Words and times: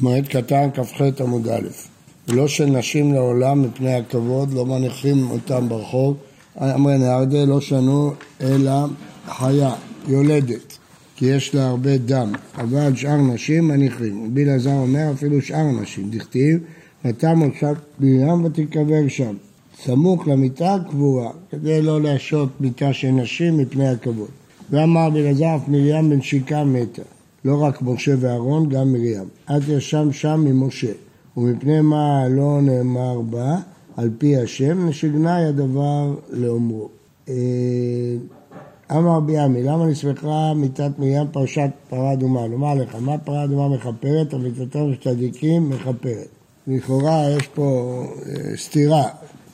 מועד 0.00 0.28
קטן 0.28 0.68
כ"ח 0.74 1.00
עמוד 1.20 1.48
א' 1.48 1.68
לא 2.28 2.48
של 2.48 2.66
נשים 2.66 3.14
לעולם 3.14 3.62
מפני 3.62 3.94
הכבוד, 3.94 4.52
לא 4.52 4.66
מניחים 4.66 5.30
אותם 5.30 5.68
ברחוב. 5.68 6.16
אמרי 6.60 6.98
נהרדה 6.98 7.44
לא 7.44 7.60
שנו 7.60 8.12
אלא 8.40 8.72
חיה, 9.28 9.72
יולדת, 10.08 10.78
כי 11.16 11.26
יש 11.26 11.54
לה 11.54 11.66
הרבה 11.66 11.98
דם, 11.98 12.32
אבל 12.54 12.96
שאר 12.96 13.16
נשים 13.16 13.68
מניחים. 13.68 14.24
רבי 14.26 14.44
אלעזר 14.44 14.72
אומר 14.72 15.12
אפילו 15.14 15.42
שאר 15.42 15.70
נשים, 15.82 16.10
דכתיב, 16.10 16.60
ותם 17.04 17.38
מושב 17.38 17.74
בים 17.98 18.44
ותיקבר 18.44 19.08
שם. 19.08 19.34
סמוך 19.84 20.28
למיטה 20.28 20.76
קבורה, 20.90 21.30
כדי 21.50 21.82
לא 21.82 22.02
להשעות 22.02 22.60
מיטה 22.60 22.92
של 22.92 23.10
נשים 23.10 23.58
מפני 23.58 23.88
הכבוד. 23.88 24.28
ואמר 24.70 25.06
רבי 25.06 25.20
אלעזר 25.20 25.56
אף 25.56 25.68
מרים 25.68 26.10
בנשיקה 26.10 26.64
מתה. 26.64 27.02
לא 27.46 27.62
רק 27.62 27.82
משה 27.82 28.14
ואהרון, 28.20 28.68
גם 28.68 28.92
מרים. 28.92 29.28
את 29.44 29.62
ישם 29.68 30.12
שם 30.12 30.44
ממשה, 30.44 30.92
ומפני 31.36 31.80
מה 31.80 32.28
לא 32.28 32.60
נאמר 32.62 33.20
בה, 33.20 33.56
על 33.96 34.10
פי 34.18 34.36
השם, 34.36 34.88
נשגנאי 34.88 35.44
הדבר 35.44 36.14
לאומרו. 36.30 36.88
אה, 37.28 37.34
אמר 38.90 39.16
רבי 39.16 39.38
עמי, 39.38 39.62
למה 39.62 39.86
נסמכה 39.86 40.52
מיתת 40.54 40.90
מרים 40.98 41.26
פרשת 41.32 41.70
פרה 41.88 42.12
אדומה? 42.12 42.46
לומר 42.46 42.74
לך, 42.74 42.96
מה 43.00 43.18
פרה 43.18 43.44
אדומה 43.44 43.76
מכפרת, 43.76 44.34
אמיתתם 44.34 44.92
של 44.92 44.96
צדיקים 45.04 45.70
מכפרת. 45.70 46.28
לכאורה 46.66 47.30
יש 47.30 47.46
פה 47.46 48.02
אה, 48.26 48.56
סתירה. 48.56 49.08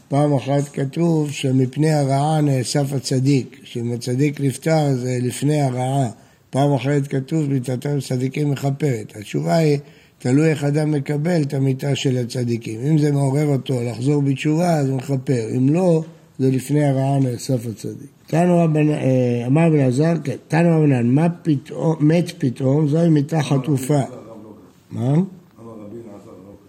פעם 0.09 0.34
אחת 0.34 0.69
כתוב 0.72 1.30
שמפני 1.30 1.92
הרעה 1.92 2.41
נאסף 2.41 2.92
הצדיק, 2.92 3.61
שאם 3.64 3.92
הצדיק 3.92 4.41
נפטר 4.41 4.95
זה 4.95 5.19
לפני 5.22 5.61
הרעה. 5.61 6.21
פעם 6.52 6.73
אחרת 6.74 7.06
כתוב 7.06 7.51
מיתתם 7.51 8.01
צדיקים 8.01 8.51
מכפרת. 8.51 9.16
התשובה 9.16 9.56
היא, 9.56 9.79
תלוי 10.19 10.51
איך 10.51 10.65
אדם 10.65 10.91
מקבל 10.91 11.42
את 11.42 11.55
המיתה 11.55 11.97
של 11.97 12.16
הצדיקים. 12.16 12.80
אם 12.80 12.98
זה 12.98 13.12
מעורר 13.12 13.47
אותו 13.47 13.75
לחזור 13.83 14.23
בתשובה, 14.23 14.77
אז 14.77 14.89
הוא 14.89 14.97
מכפר. 14.97 15.48
אם 15.56 15.75
לא, 15.75 16.03
זה 16.39 16.50
לפני 16.50 16.84
הרעה 16.84 17.19
נאסף 17.19 17.67
הצדיק. 17.67 18.09
תנו 18.27 18.59
אה, 18.59 19.47
אמר 19.47 19.70
בן 19.70 19.81
עזר, 19.81 20.14
כן, 20.25 20.36
תנו 20.48 20.78
רבנן, 20.78 21.06
מה 21.06 21.28
פתאום, 21.42 21.94
מת 22.00 22.33
פתאום, 22.39 22.89
זוהי 22.89 23.09
מיתה 23.09 23.42
חטופה. 23.42 24.00
מה? 24.91 25.14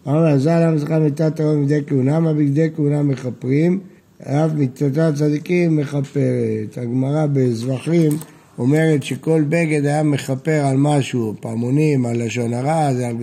אמר 0.07 0.27
אלעזר 0.27 0.67
למה 0.67 0.77
צריכה 0.77 0.99
מיתת 0.99 1.39
הרוב 1.39 1.55
מבגדי 1.55 1.79
כהונה, 1.87 2.19
מה 2.19 2.33
בגדי 2.33 2.67
כהונה 2.75 3.03
מכפרים, 3.03 3.79
אף 4.21 4.51
מיתת 4.53 4.97
הצדיקים 4.97 5.75
מכפרת. 5.75 6.77
הגמרא 6.77 7.25
בזבחים 7.33 8.11
אומרת 8.57 9.03
שכל 9.03 9.43
בגד 9.49 9.85
היה 9.85 10.03
מכפר 10.03 10.65
על 10.65 10.77
משהו, 10.77 11.33
פעמונים, 11.39 12.05
על 12.05 12.25
לשון 12.25 12.53
הרע, 12.53 12.93
זה 12.93 13.07
על 13.07 13.15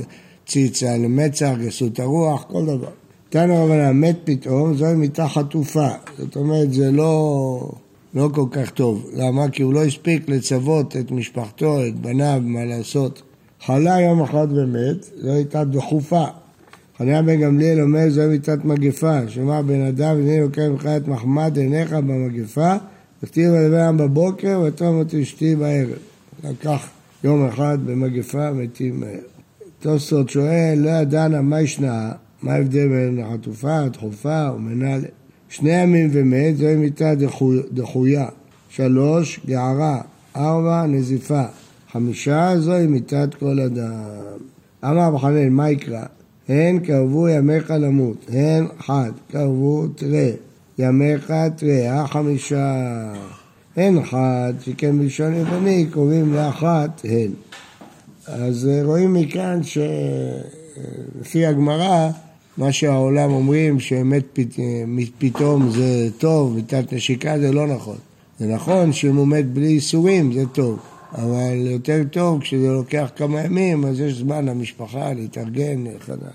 ציץ, 0.47 0.83
על 0.83 1.01
מצח, 1.01 1.53
גסות 1.61 2.01
הרוח, 2.01 2.45
כל 2.49 2.67
דבר. 2.67 2.91
תנו 3.29 3.65
רבנן, 3.65 4.01
מת 4.01 4.17
פתאום, 4.25 4.75
זוהי 4.75 4.95
מיטה 4.95 5.29
חטופה. 5.29 5.89
זאת 6.19 6.37
אומרת, 6.37 6.73
זה 6.73 6.91
לא, 6.91 7.73
לא 8.15 8.29
כל 8.35 8.47
כך 8.51 8.71
טוב. 8.71 9.07
למה? 9.15 9.49
כי 9.49 9.63
הוא 9.63 9.75
לא 9.75 9.85
הספיק 9.85 10.29
לצוות 10.29 10.97
את 10.97 11.11
משפחתו, 11.11 11.87
את 11.87 12.01
בניו, 12.01 12.41
מה 12.45 12.65
לעשות. 12.65 13.23
חלה 13.67 14.01
יום 14.01 14.23
אחד 14.23 14.47
ומת, 14.51 15.05
זו 15.23 15.33
הייתה 15.33 15.65
דחופה. 15.65 16.25
חניה 16.99 17.23
בן 17.23 17.41
גמליאל 17.41 17.81
אומר, 17.81 18.11
זו 18.11 18.23
מיטת 18.29 18.65
מגפה, 18.65 19.29
שמע 19.29 19.63
בן 19.63 19.81
אדם, 19.81 20.17
הנה 20.17 20.41
לוקח 20.41 20.63
ממך 20.63 20.87
את 20.87 21.09
מחמד 21.09 21.59
עיניך 21.59 21.93
במגפה, 21.93 22.77
ותהיו 23.23 23.53
בלבן 23.53 23.97
בבוקר 23.97 24.63
ותום 24.67 24.99
אותי 24.99 25.23
אשתי 25.23 25.57
בערב. 25.57 25.99
לקח 26.45 26.89
יום 27.25 27.47
אחד 27.47 27.79
במגפה 27.87 28.53
מתים 28.53 29.01
מהר. 29.01 29.19
תוספות 29.81 30.31
שואל, 30.31 30.79
לא 30.79 30.91
ידענה 30.91 31.43
מה 31.43 31.61
ישנה, 31.61 32.13
מה 32.43 32.53
ההבדל 32.53 32.89
בין 32.89 33.19
החטופה, 33.19 33.79
הדחופה 33.79 34.51
ומנהלה. 34.57 35.09
שני 35.49 35.83
ימים 35.83 36.11
ומת, 36.13 36.57
זוהי 36.57 36.77
מיטה 36.77 37.15
דחויה. 37.73 38.29
שלוש, 38.69 39.41
גערה. 39.47 40.01
ארבע, 40.37 40.87
נזיפה. 40.87 41.43
חמישה, 41.93 42.53
זוהי 42.59 42.87
מיטת 42.87 43.35
כל 43.35 43.61
אדם. 43.61 43.93
אמר 44.85 45.09
אבו 45.09 45.19
חנן, 45.19 45.49
מה 45.49 45.71
יקרא? 45.71 46.05
הן 46.49 46.79
קרבו 46.79 47.29
ימיך 47.29 47.71
למות, 47.71 48.27
הן 48.29 48.67
חד, 48.79 49.11
קרבו 49.31 49.87
תראה. 49.89 50.31
ימיך 50.81 51.33
תראה 51.57 52.07
חמישה. 52.07 52.75
הן 53.77 53.99
אחת, 53.99 54.55
שכן 54.65 54.99
בלשון 54.99 55.35
יווני 55.35 55.87
קוראים 55.91 56.35
לאחת 56.35 57.01
הן. 57.05 57.31
אז 58.27 58.69
רואים 58.85 59.15
מכאן 59.15 59.61
שלפי 59.63 61.47
הגמרא, 61.47 62.11
מה 62.57 62.73
שהעולם 62.73 63.33
אומרים 63.33 63.81
שמת 63.81 64.39
פתאום 65.19 65.71
זה 65.71 66.09
טוב, 66.19 66.55
מיטת 66.55 66.93
נשיקה 66.93 67.39
זה 67.39 67.53
לא 67.53 67.67
נכון. 67.67 67.97
זה 68.39 68.47
נכון 68.47 68.93
שאם 68.93 69.17
הוא 69.17 69.27
מת 69.27 69.47
בלי 69.47 69.67
איסורים 69.67 70.33
זה 70.33 70.47
טוב, 70.47 70.79
אבל 71.13 71.57
יותר 71.57 72.03
טוב 72.11 72.41
כשזה 72.41 72.69
לוקח 72.69 73.11
כמה 73.17 73.41
ימים 73.41 73.85
אז 73.85 74.01
יש 74.01 74.15
זמן 74.15 74.45
למשפחה 74.45 75.13
להתארגן, 75.13 75.85
חדש. 76.01 76.33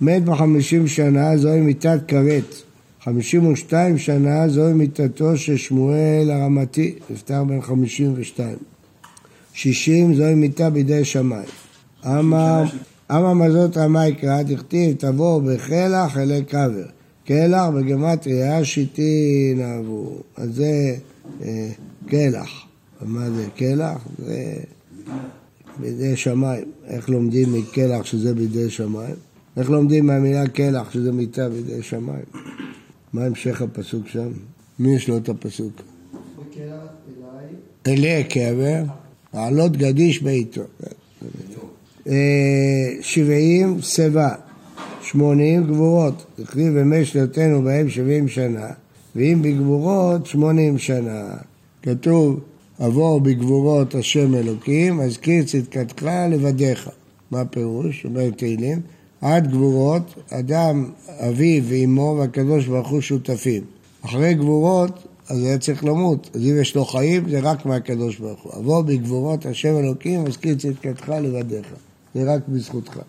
מת 0.00 0.24
בחמישים 0.24 0.86
שנה 0.86 1.36
זוהי 1.36 1.60
מיטת 1.60 1.98
כרת. 2.08 2.69
חמישים 3.04 3.46
ושתיים 3.46 3.98
שנה 3.98 4.48
זוהי 4.48 4.72
מיתתו 4.72 5.36
של 5.36 5.56
שמואל 5.56 6.30
הרמתי, 6.30 6.94
נפטר 7.10 7.44
בן 7.44 7.60
חמישים 7.60 8.12
ושתיים. 8.16 8.56
שישים 9.54 10.14
זוהי 10.14 10.34
מיתה 10.34 10.70
בידי 10.70 11.04
שמיים. 11.04 11.48
אמה 13.10 13.34
מזאת 13.34 13.76
רמה 13.76 14.08
יקרא, 14.08 14.42
תכתיב 14.42 14.96
תבוא 14.96 15.42
בחלח 15.42 16.18
אלי 16.18 16.44
קבר. 16.44 16.86
קלח 17.24 17.66
בגמטריה 17.68 18.64
שיטין 18.64 19.60
אהבו. 19.62 20.22
אז 20.36 20.54
זה 20.54 20.94
אה, 21.42 21.68
קלח. 22.06 22.50
מה 23.00 23.30
זה 23.30 23.46
קלח? 23.56 24.08
זה 24.18 24.54
בידי 25.80 26.16
שמיים. 26.16 26.64
איך 26.86 27.08
לומדים 27.08 27.52
מקלח 27.52 28.04
שזה 28.04 28.34
בידי 28.34 28.70
שמיים? 28.70 29.14
איך 29.56 29.70
לומדים 29.70 30.06
מהמילה 30.06 30.48
קלח 30.48 30.90
שזה 30.90 31.12
מיטה 31.12 31.48
בידי 31.48 31.82
שמיים? 31.82 32.24
מה 33.12 33.24
המשך 33.24 33.62
הפסוק 33.62 34.08
שם? 34.08 34.28
מי 34.78 34.94
יש 34.94 35.08
לו 35.08 35.16
את 35.16 35.28
הפסוק? 35.28 35.82
אלי 37.86 38.24
קבר, 38.24 38.82
לעלות 39.34 39.76
גדיש 39.76 40.22
בעיתו. 40.22 40.62
אה, 42.08 42.14
שבעים 43.00 43.82
שיבה, 43.82 44.34
שמונים 45.02 45.66
גבורות. 45.66 46.26
תכתיב 46.36 46.72
בימי 46.72 47.04
שנותינו 47.04 47.62
בהם 47.62 47.88
שבעים 47.88 48.28
שנה, 48.28 48.66
ואם 49.16 49.42
בגבורות 49.42 50.26
שמונים 50.26 50.78
שנה. 50.78 51.28
כתוב, 51.82 52.40
עבור 52.78 53.20
בגבורות 53.20 53.94
השם 53.94 54.34
אלוקים, 54.34 55.00
אזכיר 55.00 55.44
צדקתך 55.44 56.06
לבדיך. 56.30 56.88
מה 57.30 57.40
הפירוש? 57.40 58.04
אומר 58.04 58.30
תהילים. 58.30 58.80
עד 59.20 59.50
גבורות, 59.50 60.14
אדם, 60.30 60.90
אביו 61.08 61.64
ואימו 61.64 62.16
והקדוש 62.18 62.66
ברוך 62.66 62.88
הוא 62.88 63.00
שותפים. 63.00 63.62
אחרי 64.04 64.34
גבורות, 64.34 65.06
אז 65.28 65.44
היה 65.44 65.58
צריך 65.58 65.84
למות. 65.84 66.30
אז 66.34 66.40
אם 66.42 66.60
יש 66.60 66.76
לו 66.76 66.84
חיים, 66.84 67.28
זה 67.28 67.40
רק 67.40 67.66
מהקדוש 67.66 68.18
ברוך 68.18 68.42
הוא. 68.42 68.52
אבוא 68.52 68.82
בגבורות 68.82 69.46
השם 69.46 69.76
אלוקים, 69.76 70.26
אזכיר 70.26 70.54
צדקתך 70.54 71.08
לבדיך. 71.08 71.66
זה 72.14 72.34
רק 72.34 72.40
בזכותך. 72.48 73.00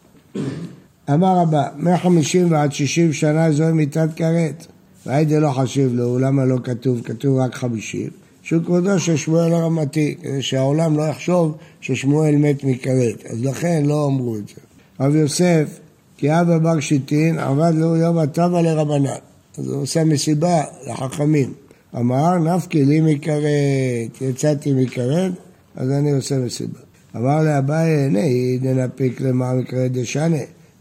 אמר 1.13 1.37
רבה, 1.37 1.67
150 1.77 2.51
ועד 2.51 2.71
60 2.71 3.13
שנה 3.13 3.51
זוהי 3.51 3.73
מיתת 3.73 4.09
כרת. 4.15 4.67
והיידה 5.05 5.39
לא 5.39 5.51
חשיב 5.51 5.93
לו, 5.93 6.19
למה 6.19 6.45
לא 6.45 6.57
כתוב? 6.63 7.01
כתוב 7.01 7.37
רק 7.39 7.55
50. 7.55 8.09
שהוא 8.43 8.63
כבודו 8.63 8.99
של 8.99 9.17
שמואל 9.17 9.53
הרמתי, 9.53 10.15
כדי 10.21 10.41
שהעולם 10.41 10.97
לא 10.97 11.03
יחשוב 11.03 11.57
ששמואל 11.81 12.35
מת 12.35 12.63
מכרת. 12.63 13.25
אז 13.25 13.45
לכן 13.45 13.83
לא 13.85 14.05
אמרו 14.05 14.35
את 14.35 14.47
זה. 14.47 14.55
רב 14.99 15.15
יוסף 15.15 15.79
כי 16.21 16.41
אבא 16.41 16.57
בר 16.57 16.79
שיטין 16.79 17.39
עבד 17.39 17.73
לו 17.75 17.95
יום 17.95 18.17
הטבע 18.17 18.61
לרבנן. 18.61 19.09
אז 19.57 19.67
הוא 19.67 19.81
עושה 19.81 20.03
מסיבה 20.03 20.63
לחכמים. 20.87 21.53
אמר, 21.95 22.37
נפקי 22.37 22.85
לי 22.85 23.01
מכרת, 23.01 24.21
יצאתי 24.21 24.73
מכרת, 24.73 25.31
אז 25.75 25.89
אני 25.91 26.11
עושה 26.11 26.39
מסיבה. 26.39 26.79
אמר 27.15 27.43
לאביי, 27.43 27.91
הנה, 27.91 28.19
ננפיק 28.61 29.21
למה 29.21 29.53
מכרת 29.53 29.91
דשנה. 29.91 30.37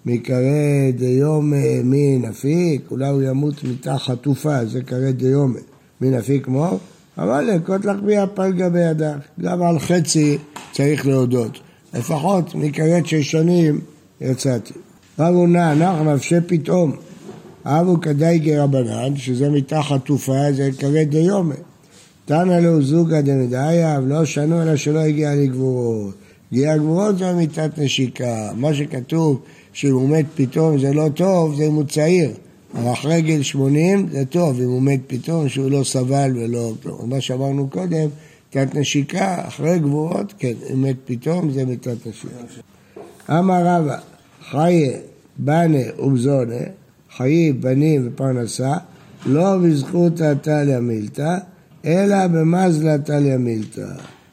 מכרת 0.06 0.96
דיום 0.96 1.52
מי 1.84 2.18
נפיק, 2.18 2.90
אולי 2.90 3.08
הוא 3.08 3.22
ימות 3.22 3.64
מיתה 3.64 3.98
חטופה, 3.98 4.64
זה 4.64 4.82
כרת 4.82 5.16
דיום. 5.16 5.54
מי 6.00 6.10
נפיק 6.10 6.48
מו? 6.48 6.78
אמר 7.18 7.40
לנקוט 7.40 7.84
לך 7.84 7.96
בי 8.04 8.16
הפל 8.16 8.52
גבי 8.52 8.80
ידך. 8.80 9.16
גם 9.40 9.62
על 9.62 9.78
חצי 9.78 10.38
צריך 10.72 11.06
להודות. 11.06 11.58
לפחות 11.94 12.54
מכרת 12.54 13.06
שש 13.06 13.30
שנים 13.30 13.80
יצאתי. 14.20 14.72
רבו 15.20 15.46
נע, 15.46 15.74
נח 15.74 16.00
נפשי 16.00 16.34
פתאום. 16.46 16.92
אבו 17.64 18.00
כדאי 18.00 18.56
רבנן, 18.56 19.16
שזה 19.16 19.50
מתחת 19.50 20.04
תופה, 20.04 20.52
זה 20.52 20.70
כבד 20.78 21.10
דיומה. 21.10 21.54
תנא 22.24 22.52
לו 22.52 22.82
זוגא 22.82 23.20
דמדאייב, 23.20 24.04
לא 24.06 24.24
שנו 24.24 24.62
אלא 24.62 24.76
שלא 24.76 24.98
הגיע 24.98 25.34
לגבורות. 25.34 26.14
גיל 26.52 26.68
הגבורות 26.68 27.18
זה 27.18 27.32
מיתת 27.32 27.78
נשיקה. 27.78 28.50
מה 28.56 28.74
שכתוב 28.74 29.40
שאם 29.72 29.92
הוא 29.92 30.08
מת 30.08 30.26
פתאום 30.34 30.78
זה 30.78 30.92
לא 30.92 31.08
טוב, 31.14 31.54
זה 31.56 31.64
אם 31.66 31.74
הוא 31.74 31.84
צעיר. 31.84 32.30
אבל 32.74 32.92
אחרי 32.92 33.22
גיל 33.22 33.42
80 33.42 34.08
זה 34.12 34.24
טוב, 34.24 34.60
אם 34.60 34.68
הוא 34.68 34.82
מת 34.82 35.00
פתאום 35.06 35.48
שהוא 35.48 35.70
לא 35.70 35.84
סבל 35.84 36.32
ולא... 36.36 36.72
מה 37.04 37.20
שאמרנו 37.20 37.68
קודם, 37.68 38.08
מיתת 38.54 38.74
נשיקה, 38.74 39.48
אחרי 39.48 39.78
גבורות, 39.78 40.34
כן, 40.38 40.52
אם 40.72 40.82
מת 40.82 40.96
פתאום 41.04 41.50
זה 41.50 41.64
מיתת 41.64 42.06
נשיקה. 42.06 42.34
אמר 43.38 43.62
רבא, 43.64 43.98
חיי, 44.50 44.92
בנה 45.44 45.78
ובזונה, 45.98 46.64
חיי, 47.16 47.52
בנים 47.52 48.02
ופרנסה, 48.04 48.74
לא 49.26 49.58
בזכות 49.58 50.20
הטליה 50.20 50.80
מילתא, 50.80 51.36
אלא 51.84 52.26
במזלה 52.26 52.98
טליה 52.98 53.38
מילתא. 53.38 53.86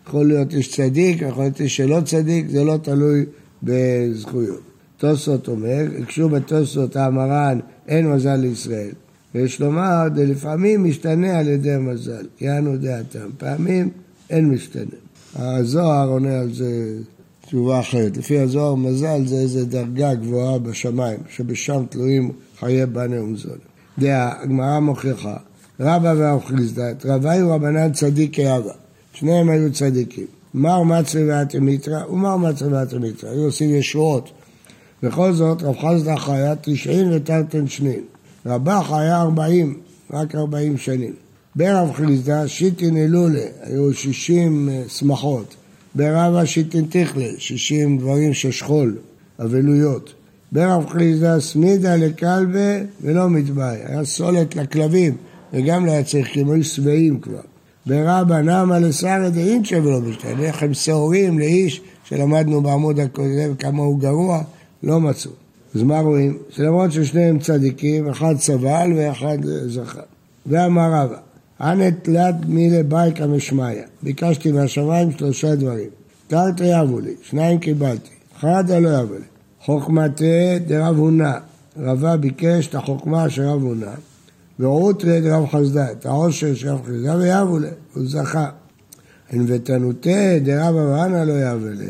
יכול 0.07 0.27
להיות 0.27 0.53
איש 0.53 0.75
צדיק, 0.75 1.21
יכול 1.21 1.43
להיות 1.43 1.61
איש 1.61 1.77
שלא 1.77 2.01
צדיק, 2.05 2.49
זה 2.49 2.63
לא 2.63 2.77
תלוי 2.77 3.25
בזכויות. 3.63 4.61
תוספות 4.97 5.47
אומר, 5.47 5.85
הקשו 6.01 6.29
בתוספות 6.29 6.95
המרן, 6.95 7.59
אין 7.87 8.11
מזל 8.11 8.35
לישראל. 8.35 8.91
ויש 9.35 9.61
לומר, 9.61 10.07
לפעמים 10.15 10.83
משתנה 10.83 11.39
על 11.39 11.47
ידי 11.47 11.71
המזל, 11.71 12.25
יענו 12.41 12.77
דעתם. 12.77 13.29
פעמים 13.37 13.89
אין 14.29 14.49
משתנה. 14.49 14.97
הזוהר 15.35 16.09
עונה 16.09 16.39
על 16.39 16.53
זה 16.53 16.97
תשובה 17.47 17.79
אחרת. 17.79 18.17
לפי 18.17 18.39
הזוהר, 18.39 18.75
מזל 18.75 19.25
זה 19.25 19.35
איזה 19.35 19.65
דרגה 19.65 20.13
גבוהה 20.13 20.59
בשמיים, 20.59 21.19
שבשם 21.29 21.83
תלויים 21.89 22.31
חיי 22.59 22.85
בני 22.85 23.19
ומזון. 23.19 23.57
דעה, 23.99 24.41
הגמרא 24.41 24.79
מוכיחה, 24.79 25.37
רבא 25.79 26.13
ואוכליסדת, 26.17 27.05
רבי 27.05 27.43
ורבנן 27.43 27.91
צדיק 27.91 28.39
רבא. 28.39 28.71
שניהם 29.13 29.49
היו 29.49 29.73
צדיקים. 29.73 30.25
מר 30.53 30.83
מצרי 30.83 31.29
ואתמיתרא 31.29 32.05
ומר 32.05 32.37
מצרי 32.37 32.73
ואתמיתרא. 32.73 33.29
היו 33.29 33.43
עושים 33.43 33.75
ישועות. 33.75 34.29
בכל 35.03 35.33
זאת, 35.33 35.63
רב 35.63 35.75
חסדא 35.77 36.15
חיה 36.15 36.53
תשעין 36.61 37.13
ותרתן 37.13 37.67
שנין. 37.67 38.01
רבח 38.45 38.91
היה 38.91 39.21
ארבעים, 39.21 39.79
רק 40.13 40.35
ארבעים 40.35 40.77
שנים. 40.77 41.13
ברב 41.55 41.91
חיסדא 41.93 42.47
שיטין 42.47 42.97
אלולה, 42.97 43.45
היו 43.63 43.93
שישים 43.93 44.69
אה, 44.69 44.83
שמחות. 44.87 45.55
ברבא 45.95 46.45
שיטין 46.45 46.85
תכלה, 46.89 47.27
שישים 47.37 47.97
דברים 47.97 48.33
של 48.33 48.51
שכול, 48.51 48.97
אבלויות. 49.39 50.13
ברב 50.51 50.89
חיסדא 50.89 51.39
סמידה 51.39 51.95
לכלבה 51.95 52.79
ולא 53.01 53.29
מתבאי. 53.29 53.77
היה 53.85 54.05
סולת 54.05 54.55
לכלבים, 54.55 55.15
וגם 55.53 55.85
לא 55.85 55.91
היה 55.91 56.03
צריך, 56.03 56.27
כי 56.27 56.41
הם 56.41 56.51
היו 56.51 56.63
שבעים 56.63 57.19
כבר. 57.19 57.41
ברבא 57.85 58.41
נמא 58.41 58.73
לסרא 58.73 59.29
דאינצ'ה 59.29 59.77
ולא 59.83 59.99
משתנה, 60.01 60.43
איך 60.43 60.63
הם 60.63 60.73
שעורים 60.73 61.39
לאיש 61.39 61.81
שלמדנו 62.03 62.61
בעמוד 62.61 62.99
הקודם 62.99 63.55
כמה 63.59 63.83
הוא 63.83 63.99
גרוע, 63.99 64.41
לא 64.83 64.99
מצאו. 64.99 65.31
אז 65.75 65.83
מה 65.83 65.99
רואים? 65.99 66.37
שלמרות 66.49 66.91
ששניהם 66.91 67.39
צדיקים, 67.39 68.09
אחד 68.09 68.35
סבל 68.39 68.91
ואחד 68.95 69.37
זכה. 69.67 70.01
ואמר 70.45 70.91
רבא, 70.93 71.17
אנא 71.61 71.89
תלת 72.01 72.35
מילי 72.47 72.83
בייקה 72.83 73.27
משמיא, 73.27 73.81
ביקשתי 74.03 74.51
מהשמיים 74.51 75.11
שלושה 75.11 75.55
דברים. 75.55 75.89
תרתי 76.27 76.63
יבו 76.63 76.99
לי, 76.99 77.13
שניים 77.21 77.59
קיבלתי, 77.59 78.09
אחד 78.37 78.71
לא 78.71 78.89
יבו 78.89 79.13
לי. 79.13 79.25
חוכמתה 79.61 80.57
דרב 80.67 80.97
הונא, 80.97 81.33
רבה 81.77 82.17
ביקש 82.17 82.67
את 82.67 82.75
החוכמה 82.75 83.29
של 83.29 83.41
רב 83.41 83.63
הונא, 83.63 83.91
ועוטרי 84.59 85.21
דרב 85.21 85.45
חסדה, 85.51 85.91
את 85.91 86.05
העושר 86.05 86.55
של 86.55 86.69
רב 86.69 86.81
חסדה 86.85 87.15
ויבו 87.17 87.59
לה, 87.59 87.69
הוא 87.93 88.03
זכה. 88.07 88.49
ענוותנותה 89.31 90.39
דרב 90.43 90.75
אברהנה 90.75 91.25
לא 91.25 91.33
יבו 91.33 91.65
לה. 91.65 91.85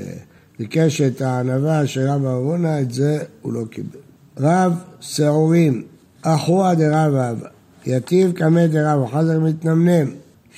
ביקש 0.60 1.02
את 1.02 1.22
הענווה 1.22 1.88
של 1.88 2.10
רב 2.10 2.25
אברהנה, 2.25 2.81
את 2.81 2.92
זה 2.94 3.19
הוא 3.42 3.54
לא 3.54 3.64
קיבל. 3.69 4.00
רב 4.40 4.74
שעורים, 5.00 5.84
אחוה 6.22 6.75
דרב 6.75 7.14
אבא, 7.14 7.48
יתיב 7.88 8.31
קמא 8.31 8.68
דרב, 8.68 9.07
כך 9.07 9.16
מתנמנם, 9.42 10.07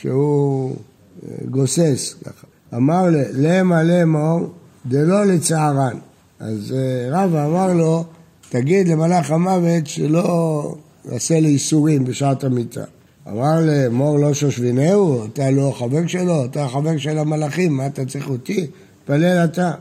שהוא 0.02 0.76
אה, 1.24 1.36
גוסס 1.50 2.16
ככה. 2.26 2.48
אמר 2.76 3.10
לה, 3.10 3.24
למה 3.34 3.84
לאמור, 3.84 4.48
דלא 4.86 5.26
לצערן. 5.26 5.98
אז 6.40 6.76
אה, 6.78 7.24
רב 7.24 7.36
אמר 7.36 7.74
לו, 7.74 8.04
תגיד 8.50 8.88
למלאך 8.88 9.32
המוות 9.32 9.88
שלא 9.88 10.76
יעשה 11.12 11.40
לי 11.40 11.48
איסורים 11.48 12.06
בשעת 12.06 12.44
המיטה. 12.44 12.84
אמר 13.28 13.62
לאמור 13.62 14.20
לא 14.20 14.34
שושבינהו, 14.34 15.26
אתה 15.26 15.52
לא 15.52 15.74
חבר 15.78 16.08
שלו, 16.08 16.46
אתה 16.46 16.68
חבר 16.68 16.98
של 16.98 17.18
המלאכים, 17.18 17.78
מה 17.78 17.88
אתה 17.88 18.06
צריך 18.06 18.30
אותי? 18.30 18.68
תפלל 19.04 19.46
אתה. 19.46 19.72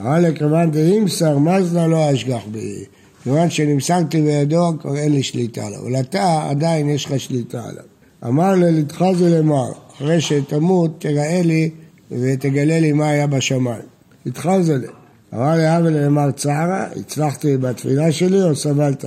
אמר 0.00 0.18
לכיוון 0.20 0.70
דאימסר 0.70 1.38
מזלה 1.38 1.86
לא 1.86 2.12
אשגח 2.12 2.42
בי. 2.52 2.84
כיוון 3.24 3.50
שנמסרתי 3.50 4.22
בידו, 4.22 4.72
אין 4.96 5.12
לי 5.12 5.22
שליטה 5.22 5.66
עליו. 5.66 5.80
אבל 5.80 6.00
אתה, 6.00 6.46
עדיין 6.50 6.88
יש 6.88 7.06
לך 7.06 7.20
שליטה 7.20 7.64
עליו. 7.64 7.84
אמר 8.24 8.54
ללתחזי 8.54 9.30
למר, 9.30 9.72
אחרי 9.96 10.20
שתמות, 10.20 10.90
תראה 10.98 11.42
לי 11.44 11.70
ותגלה 12.10 12.80
לי 12.80 12.92
מה 12.92 13.08
היה 13.08 13.26
בשמיים. 13.26 13.82
התחזי 14.26 14.72
לי. 14.78 14.86
אמר 15.34 15.56
לאבא 15.56 15.88
למר 15.88 16.30
צערה, 16.30 16.86
הצלחתי 16.96 17.56
בתפילה 17.56 18.12
שלי 18.12 18.42
או 18.42 18.56
סבלת? 18.56 19.04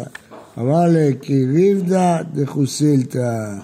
אמר 0.59 0.85
לי, 0.85 1.15
כי 1.21 1.45
ריבדא 1.45 2.21
דחוסילתא. 2.33 3.55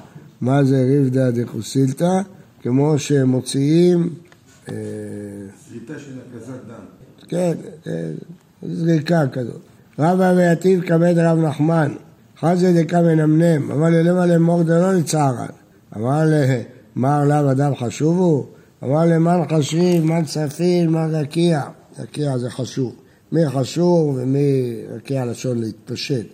מה 0.41 0.63
זה 0.63 0.83
ריבדא 0.83 1.31
דחוסילתא? 1.31 2.21
כמו 2.61 3.00
שמוציאים... 3.00 4.09
אה, 4.69 4.75
זריטה 5.69 5.94
של 6.00 6.11
הקזת 6.19 6.47
דם. 6.67 6.85
כן, 7.27 7.53
אה, 7.88 8.11
זריקה 8.63 9.27
כזאת. 9.31 9.72
רבא 9.99 10.33
ויתיב 10.37 10.81
כבד 10.81 11.17
רב 11.17 11.37
נחמן, 11.37 11.91
חזי 12.39 12.83
דקה 12.83 13.01
מנמנם, 13.01 13.71
אמר 13.71 13.89
לי 13.89 14.03
למה 14.03 14.25
לאמור 14.25 14.63
דלא 14.63 14.93
לצערן. 14.93 15.45
אמר 15.97 16.25
לי, 16.25 16.63
מר 16.95 17.23
לאו 17.25 17.51
אדם 17.51 17.75
חשוב 17.75 18.17
הוא? 18.17 18.45
אמר 18.83 19.05
לי, 19.05 19.17
מן 19.17 19.41
חשיב, 19.51 20.05
מן 20.05 20.23
צפיל, 20.25 20.89
מן 20.89 21.15
רקיע. 21.15 21.61
רקיע 21.99 22.37
זה 22.37 22.49
חשוב. 22.49 22.95
מי 23.31 23.49
חשוב 23.49 24.17
ומי 24.21 24.75
רקיע 24.95 25.25
לשון 25.25 25.59
להתפשט. 25.59 26.25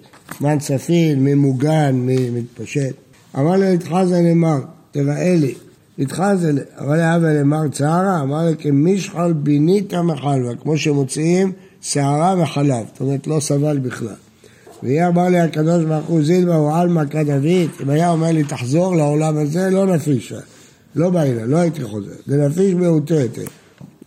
מן 0.41 0.59
צפיל, 0.59 1.19
מי 1.19 1.33
מוגן, 1.33 1.95
מי 1.95 2.29
מתפשט. 2.29 2.95
אמר 3.37 3.55
לי, 3.55 3.73
התחזה 3.73 4.21
למר, 4.21 4.59
תראה 4.91 5.35
לי. 5.35 5.53
התחזה, 5.99 6.51
אמר 6.81 6.93
לי, 6.93 7.15
אבא 7.15 7.27
למר 7.27 7.67
צערה, 7.67 8.21
אמר 8.21 8.45
לי, 8.45 8.55
כמשחל 8.59 9.33
בינית 9.33 9.93
מחלבה, 9.93 10.55
כמו 10.61 10.77
שמוציאים 10.77 11.51
שערה 11.81 12.35
וחלב, 12.41 12.85
זאת 12.91 13.01
אומרת, 13.01 13.27
לא 13.27 13.39
סבל 13.39 13.77
בכלל. 13.77 14.15
ויהיה 14.83 15.07
אמר 15.07 15.29
לי 15.29 15.39
הקדוש 15.39 15.85
ברוך 15.85 16.05
הוא 16.05 16.23
זילבה 16.23 16.55
הוא 16.55 16.73
עלמא 16.73 17.05
כדוד, 17.05 17.69
אם 17.83 17.89
היה 17.89 18.09
אומר 18.09 18.31
לי 18.31 18.43
תחזור 18.43 18.95
לעולם 18.95 19.37
הזה, 19.37 19.69
לא 19.69 19.85
נפיש, 19.85 20.33
לא 20.95 21.09
בעילה, 21.09 21.45
לא 21.45 21.57
הייתי 21.57 21.83
חוזר, 21.83 22.11
זה 22.25 22.47
נפיש 22.47 22.73
מעוטה 22.73 23.13
יותר. 23.13 23.45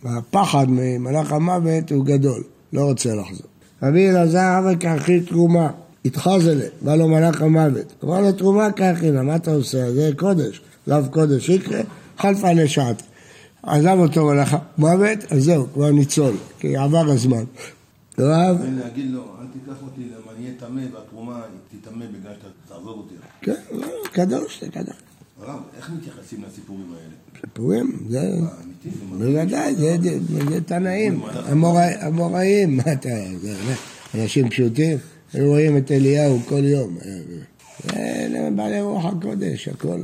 הפחד 0.05 0.65
ממלאך 0.69 1.31
המוות 1.31 1.91
הוא 1.91 2.05
גדול, 2.05 2.43
לא 2.73 2.81
רוצה 2.81 3.15
לחזור. 3.15 3.47
רבי 3.83 4.09
אלעזר 4.09 4.59
אבא 4.59 4.75
כאחי 4.79 5.19
תרומה, 5.21 5.69
התחזלה, 6.05 6.65
בא 6.81 6.95
לו 6.95 7.07
מלאך 7.07 7.41
המוות. 7.41 7.93
אמר 8.03 8.21
לו 8.21 8.31
תרומה 8.31 8.71
כאחינה, 8.71 9.23
מה 9.23 9.35
אתה 9.35 9.51
עושה? 9.51 9.91
זה 9.91 10.09
קודש, 10.17 10.61
לאו 10.87 10.99
קודש 11.11 11.49
יקרה, 11.49 11.81
חלפה 12.17 12.53
לשעת. 12.53 13.03
עזב 13.63 13.97
אותו 13.99 14.25
מלאך 14.25 14.55
המוות, 14.77 15.31
אז 15.31 15.43
זהו, 15.43 15.67
כבר 15.73 15.91
ניצול, 15.91 16.33
כי 16.59 16.77
עבר 16.77 17.11
הזמן. 17.11 17.43
רב... 18.19 18.57
להגיד 18.77 19.11
לו, 19.11 19.21
אל 19.41 19.45
תיקח 19.53 19.81
אותי, 19.81 20.01
למה 20.01 20.31
אני 20.37 20.45
אהיה 20.45 20.55
טמא 20.59 20.81
והתרומה 20.93 21.41
תטמא 21.81 22.05
בגלל 22.05 22.33
שאתה 22.41 22.47
תעזוב 22.67 22.97
אותי. 22.97 23.15
כן, 23.41 23.53
קדוש, 24.11 24.59
זה 24.61 24.69
קדוש. 24.69 24.95
הרב, 25.41 25.59
איך 25.77 25.91
מתייחסים 25.97 26.43
לסיפורים 26.47 26.85
האלה? 26.93 27.41
סיפורים, 27.41 27.99
זה... 28.09 28.29
בוודאי, 29.09 29.75
זה 29.75 30.61
תנאים, 30.65 31.21
המוראים, 32.01 32.77
מה 32.77 32.93
אתה... 32.93 33.09
אנשים 34.15 34.49
פשוטים, 34.49 34.97
היו 35.33 35.47
רואים 35.47 35.77
את 35.77 35.91
אליהו 35.91 36.39
כל 36.47 36.63
יום. 36.63 36.97
זה 37.85 38.49
בעלי 38.55 38.81
רוח 38.81 39.05
הקודש, 39.05 39.67
הכל. 39.67 40.01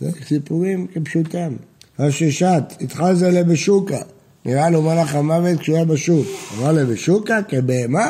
זה 0.00 0.10
סיפורים 0.26 0.86
כפשוטם. 0.86 1.54
הששת, 1.98 2.62
התחלזה 2.80 3.30
לבשוקה, 3.30 3.98
נראה 4.44 4.70
לו 4.70 4.82
מלאך 4.82 5.14
המוות 5.14 5.60
כשהוא 5.60 5.76
היה 5.76 5.84
בשוק. 5.84 6.26
אמר 6.58 6.72
לבשוקה, 6.72 7.40
כבהמה, 7.48 8.08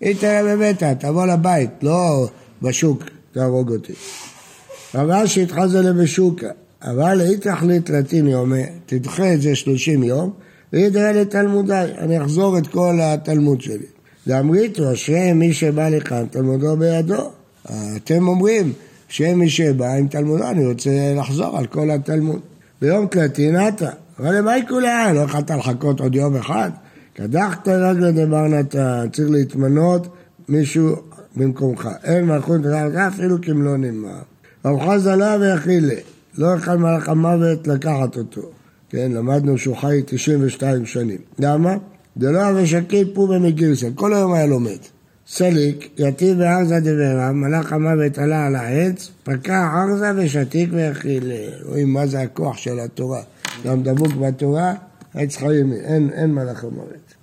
היא 0.00 0.16
תראה 0.20 0.44
בביתה, 0.44 0.94
תבוא 0.94 1.26
לבית, 1.26 1.70
לא 1.82 2.28
בשוק, 2.62 3.04
תהרוג 3.32 3.72
אותי. 3.72 3.92
רב 4.94 5.10
אשי 5.10 5.42
התחלזה 5.42 5.82
לבשוקה, 5.82 6.48
אבל 6.82 7.20
היא 7.20 7.36
תחליט 7.36 7.90
לטיני 7.90 8.34
אומר, 8.34 8.62
תדחה 8.86 9.34
את 9.34 9.42
זה 9.42 9.54
שלושים 9.54 10.02
יום, 10.02 10.32
והיא 10.72 10.88
תראה 10.88 11.12
לתלמודי, 11.12 11.84
אני 11.98 12.22
אחזור 12.22 12.58
את 12.58 12.66
כל 12.66 12.98
התלמוד 13.02 13.60
שלי. 13.60 13.86
ואמריתו, 14.26 14.92
אשרי 14.92 15.32
מי 15.32 15.52
שבא 15.52 15.88
לכאן, 15.88 16.26
תלמודו 16.30 16.76
בידו. 16.76 17.30
אתם 17.96 18.28
אומרים, 18.28 18.72
אשרי 19.10 19.34
מי 19.34 19.50
שבא 19.50 19.92
עם 19.92 20.08
תלמודו, 20.08 20.48
אני 20.48 20.66
רוצה 20.66 21.14
לחזור 21.16 21.58
על 21.58 21.66
כל 21.66 21.90
התלמוד. 21.90 22.40
ביום 22.80 23.06
תלתינתא, 23.06 23.90
אבל 24.18 24.38
למאי 24.38 24.62
כולי 24.68 25.14
לא 25.14 25.20
יכולת 25.20 25.50
לחכות 25.50 26.00
עוד 26.00 26.14
יום 26.14 26.36
אחד? 26.36 26.70
קדחת 27.14 27.68
רגלא 27.68 28.10
דבר 28.10 28.46
נתן, 28.48 29.06
צריך 29.12 29.30
להתמנות 29.30 30.08
מישהו 30.48 30.96
במקומך. 31.36 31.88
אין 32.04 32.24
מלכות 32.24 32.60
לך 32.60 32.96
אפילו 32.96 33.36
כמלוא 33.42 33.76
נאמר. 33.76 34.18
רב 34.64 34.98
זלה 34.98 35.36
ויכילה, 35.40 35.94
לא 36.38 36.54
יכל 36.56 36.76
מלאך 36.76 37.08
המוות 37.08 37.66
לקחת 37.66 38.16
אותו. 38.16 38.42
כן, 38.90 39.12
למדנו 39.12 39.58
שהוא 39.58 39.76
חי 39.76 40.02
92 40.06 40.86
שנים. 40.86 41.18
למה? 41.38 41.76
דלא 42.16 42.50
אבשקיל 42.50 43.10
פו 43.14 43.26
במגירסה, 43.26 43.86
כל 43.94 44.14
היום 44.14 44.32
היה 44.32 44.46
לומד. 44.46 44.78
סליק, 45.28 45.90
יתיב 45.98 46.38
בארזה 46.38 46.80
דברה, 46.80 47.32
מלאך 47.32 47.72
המוות 47.72 48.18
עלה 48.18 48.46
על 48.46 48.56
העץ, 48.56 49.10
פקע 49.24 49.68
ארזה 49.74 50.10
ושתיק 50.16 50.70
ויכיל. 50.72 51.32
רואים 51.64 51.92
מה 51.92 52.06
זה 52.06 52.20
הכוח 52.20 52.56
של 52.56 52.80
התורה. 52.80 53.22
גם 53.64 53.82
דבוק 53.82 54.12
בתורה, 54.12 54.74
עץ 55.14 55.36
חיים, 55.36 55.72
אין, 55.72 56.10
אין 56.12 56.34
מלאך 56.34 56.64
המוות. 56.64 57.14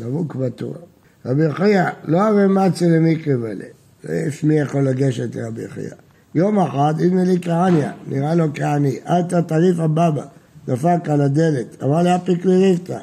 דבוק 0.00 0.34
בתורה. 0.34 0.78
רבי 1.26 1.46
יחיא, 1.46 1.82
לא 2.04 2.22
הרי 2.22 2.46
מצה 2.46 2.86
למקרה 2.88 3.36
מלא. 3.36 3.64
מי 4.42 4.60
יכול 4.60 4.88
לגשת 4.88 5.36
לרבי 5.36 5.64
יחיא. 5.64 5.90
יום 6.34 6.58
אחד, 6.58 6.94
נדמה 6.98 7.24
לי 7.24 7.40
כעניה, 7.42 7.92
נראה 8.08 8.34
לו 8.34 8.44
כעני, 8.54 8.96
עטה 9.04 9.42
טריף 9.42 9.78
הבבא, 9.78 10.24
דפק 10.68 11.08
על 11.08 11.20
הדלת, 11.20 11.82
אמר 11.82 12.02
לי 12.02 12.16
אפיק 12.16 12.44
לי 12.44 12.56
ריבתא, 12.56 12.98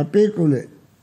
אפיקו 0.00 0.46
לי. 0.46 0.60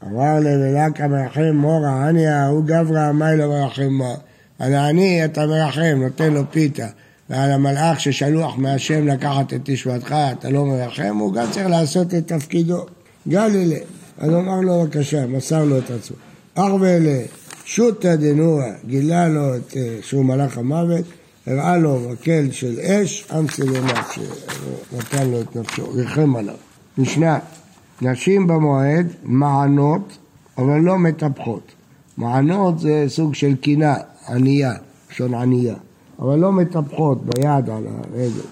אמר 0.08 0.40
לי 0.40 0.50
ולקה 0.56 1.08
מרחם 1.08 1.52
מורה, 1.54 2.08
עניה, 2.08 2.48
הוא 2.48 2.64
גברא, 2.66 3.12
מה 3.12 3.36
לא 3.36 3.48
מרחם 3.48 3.90
מה? 3.90 4.14
על 4.60 4.74
העני 4.74 5.26
אתה 5.26 5.46
מרחם, 5.46 6.00
נותן 6.02 6.34
לו 6.34 6.42
פיתה. 6.52 6.88
ועל 7.30 7.52
המלאך 7.52 8.00
ששלוח 8.00 8.58
מהשם 8.58 9.08
לקחת 9.08 9.54
את 9.54 9.70
נשמתך, 9.70 10.16
אתה 10.40 10.50
לא 10.50 10.66
מרחם, 10.66 11.18
הוא 11.20 11.34
גם 11.34 11.46
צריך 11.52 11.68
לעשות 11.68 12.14
את 12.14 12.28
תפקידו. 12.28 12.86
גלילה. 13.28 13.80
אז 14.18 14.30
אמר 14.30 14.60
לו, 14.60 14.82
בבקשה, 14.82 15.28
מסר 15.28 15.64
לו 15.64 15.78
את 15.78 15.92
עצמו. 15.92 16.18
אח 16.56 16.72
ואלה, 16.80 17.22
שותא 17.66 18.16
דנורא, 18.16 18.66
גילה 18.86 19.28
לו 19.28 19.56
את, 19.56 19.78
אה, 19.78 19.98
שהוא 20.02 20.26
מלאך 20.26 20.58
המוות, 20.58 21.06
הראה 21.48 21.78
לו 21.78 22.00
מקל 22.12 22.52
של 22.52 22.80
אש, 22.80 23.28
אמסי 23.40 23.62
לנפשי, 23.62 24.22
נתן 24.98 25.30
לו 25.30 25.42
את 25.42 25.56
נפשו, 25.56 25.92
ריחם 25.92 26.36
עליו. 26.36 26.56
משנה, 26.98 27.40
נשים 28.04 28.48
במועד 28.48 29.08
מענות, 29.24 30.18
אבל 30.58 30.80
לא 30.80 30.98
מטפחות. 30.98 31.72
מענות 32.18 32.80
זה 32.80 33.06
סוג 33.08 33.36
של 33.36 33.56
קינה, 33.56 33.96
ענייה, 34.30 34.74
לשון 35.12 35.34
ענייה, 35.34 35.76
אבל 36.20 36.40
לא 36.40 36.52
מטפחות 36.52 37.26
ביד 37.26 37.70
על 37.70 37.88
הרגל. 37.88 38.48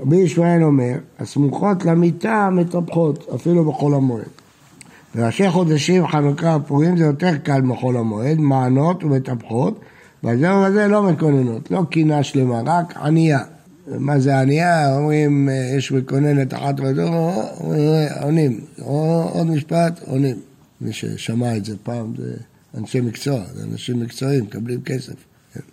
רבי 0.00 0.16
ישמעאל 0.16 0.64
אומר, 0.64 0.94
הסמוכות 1.18 1.84
למיטה 1.84 2.48
מטפחות, 2.52 3.26
אפילו 3.34 3.64
בחול 3.64 3.94
המועד. 3.94 4.24
בראשי 5.14 5.50
חודשים, 5.50 6.06
חנוכה 6.06 6.56
ופורים 6.56 6.96
זה 6.96 7.04
יותר 7.04 7.36
קל 7.36 7.60
מחול 7.60 7.96
המועד, 7.96 8.38
מענות 8.38 9.04
ומטפחות, 9.04 9.80
בזהו 10.24 10.62
וזה 10.62 10.88
לא 10.88 11.02
מקוננות, 11.02 11.70
לא 11.70 11.82
קינה 11.90 12.22
שלמה, 12.22 12.60
רק 12.64 12.96
ענייה. 12.96 13.38
מה 13.98 14.20
זה 14.20 14.40
ענייה? 14.40 14.96
אומרים, 14.96 15.48
יש 15.76 15.92
מקוננת 15.92 16.54
אחת 16.54 16.80
ודור, 16.80 17.32
עונים. 18.22 18.60
עוד 19.32 19.46
משפט, 19.46 20.00
עונים. 20.06 20.36
מי 20.80 20.92
ששמע 20.92 21.56
את 21.56 21.64
זה 21.64 21.76
פעם 21.82 22.12
זה 22.18 22.34
אנשי 22.78 23.00
מקצוע, 23.00 23.40
זה 23.54 23.62
אנשים 23.72 24.00
מקצועיים, 24.00 24.44
מקבלים 24.44 24.80
כסף. 24.82 25.14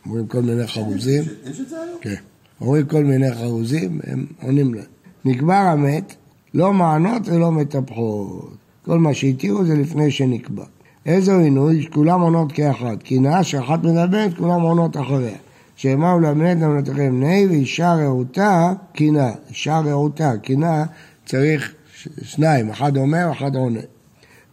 אומרים 0.06 0.28
כל 0.28 0.42
מיני 0.42 0.68
חרוזים. 0.68 1.24
יש 1.50 1.60
את 1.60 1.70
זה 1.70 1.76
היום? 1.76 1.98
כן. 2.02 2.16
אומרים 2.62 2.86
כל 2.86 3.04
מיני 3.04 3.34
חרוזים, 3.34 4.00
הם 4.04 4.26
עונים 4.42 4.74
להם. 4.74 4.86
נקבר 5.26 5.54
המת, 5.54 6.16
לא 6.54 6.74
מענות 6.74 7.28
ולא 7.28 7.52
מטפחות. 7.52 8.56
כל 8.86 9.00
מה 9.00 9.14
שהתירו 9.14 9.66
זה 9.66 9.76
לפני 9.76 10.12
שנקבע. 10.12 10.66
איזה 11.06 11.38
עינוי? 11.38 11.88
כולם 11.94 12.22
עונות 12.22 12.52
כאחד. 12.52 12.98
כי 13.04 13.20
נאה 13.20 13.44
שאחת 13.44 13.84
מדברת, 13.84 14.38
כולם 14.38 14.62
עונות 14.62 14.98
אחריה. 14.98 15.38
שאמר 15.78 16.18
למנת 16.18 16.58
למנתכם 16.62 17.20
נהי 17.20 17.48
ואישה 17.48 17.94
רעותה 17.94 18.74
קינה. 18.94 19.32
אישה 19.50 19.80
רעותה, 19.80 20.32
קינה 20.42 20.86
צריך 21.26 21.74
שניים, 22.22 22.70
אחד 22.70 22.98
אומר, 22.98 23.32
אחד 23.32 23.56
עונה. 23.56 23.80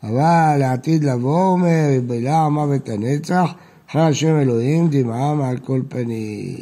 אבל 0.02 0.56
לעתיד 0.58 1.04
לבוא 1.04 1.44
אומר, 1.44 1.88
בלע 2.06 2.36
המוות 2.36 2.88
הנצח, 2.88 3.54
אחרי 3.90 4.02
השם 4.02 4.40
אלוהים 4.40 4.88
דמעה 4.90 5.34
מעל 5.34 5.58
כל 5.58 5.82
פנים. 5.88 6.56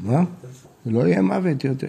מה? 0.00 0.24
לא 0.86 1.06
יהיה 1.06 1.22
מוות 1.22 1.64
יותר. 1.64 1.88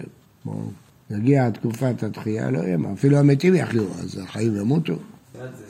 יגיע 1.10 1.50
תקופת 1.50 2.02
התחייה, 2.02 2.50
לא 2.50 2.58
יהיה 2.58 2.76
מוות. 2.76 2.98
אפילו 2.98 3.18
המתים 3.18 3.54
יחיו, 3.54 3.84
אז 4.02 4.20
החיים 4.22 4.56
ימותו. 4.56 4.94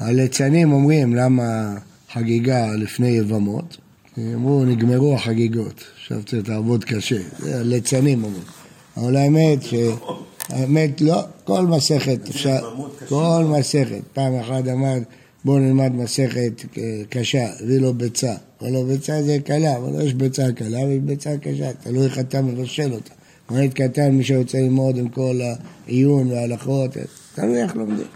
הליצנים 0.00 0.72
אומרים 0.72 1.14
למה 1.14 1.74
חגיגה 2.12 2.72
לפני 2.76 3.08
יבמות, 3.08 3.76
אמרו 4.18 4.64
נגמרו 4.64 5.14
החגיגות, 5.14 5.84
עכשיו 6.10 6.22
צריך 6.22 6.48
לעבוד 6.48 6.84
קשה, 6.84 7.16
זה 7.38 7.60
הליצנים 7.60 8.24
אומרים. 8.24 8.42
אבל 8.96 9.16
האמת 9.16 9.62
ש... 9.62 9.74
האמת 10.48 11.00
לא, 11.00 11.22
כל 11.44 11.66
מסכת 11.66 12.28
אפשר, 12.28 12.76
כל 13.08 13.44
מסכת, 13.58 14.00
פעם 14.12 14.34
אחת 14.34 14.68
אמר 14.72 14.94
בואו 15.44 15.58
נלמד 15.58 15.92
מסכת 15.92 16.52
קשה, 17.08 17.46
הביא 17.60 17.78
לו 17.78 17.94
ביצה, 17.94 18.34
אבל 18.60 18.70
לו 18.70 18.84
ביצה 18.84 19.22
זה 19.22 19.38
קלה, 19.44 19.76
אבל 19.76 20.02
יש 20.02 20.14
ביצה 20.14 20.52
קלה 20.52 20.78
ויש 20.78 20.98
ביצה 20.98 21.36
קשה, 21.36 21.72
תלוי 21.72 22.04
איך 22.04 22.18
אתה 22.18 22.42
מבשל 22.42 22.92
אותה. 22.92 23.12
מועד 23.50 23.72
קטן, 23.72 24.10
מי 24.10 24.24
שרוצה 24.24 24.58
ללמוד 24.58 24.98
עם 24.98 25.08
כל 25.08 25.40
העיון 25.86 26.30
וההלכות, 26.30 26.96
תלוי 27.34 27.62
איך 27.62 27.76
לומדים. 27.76 28.06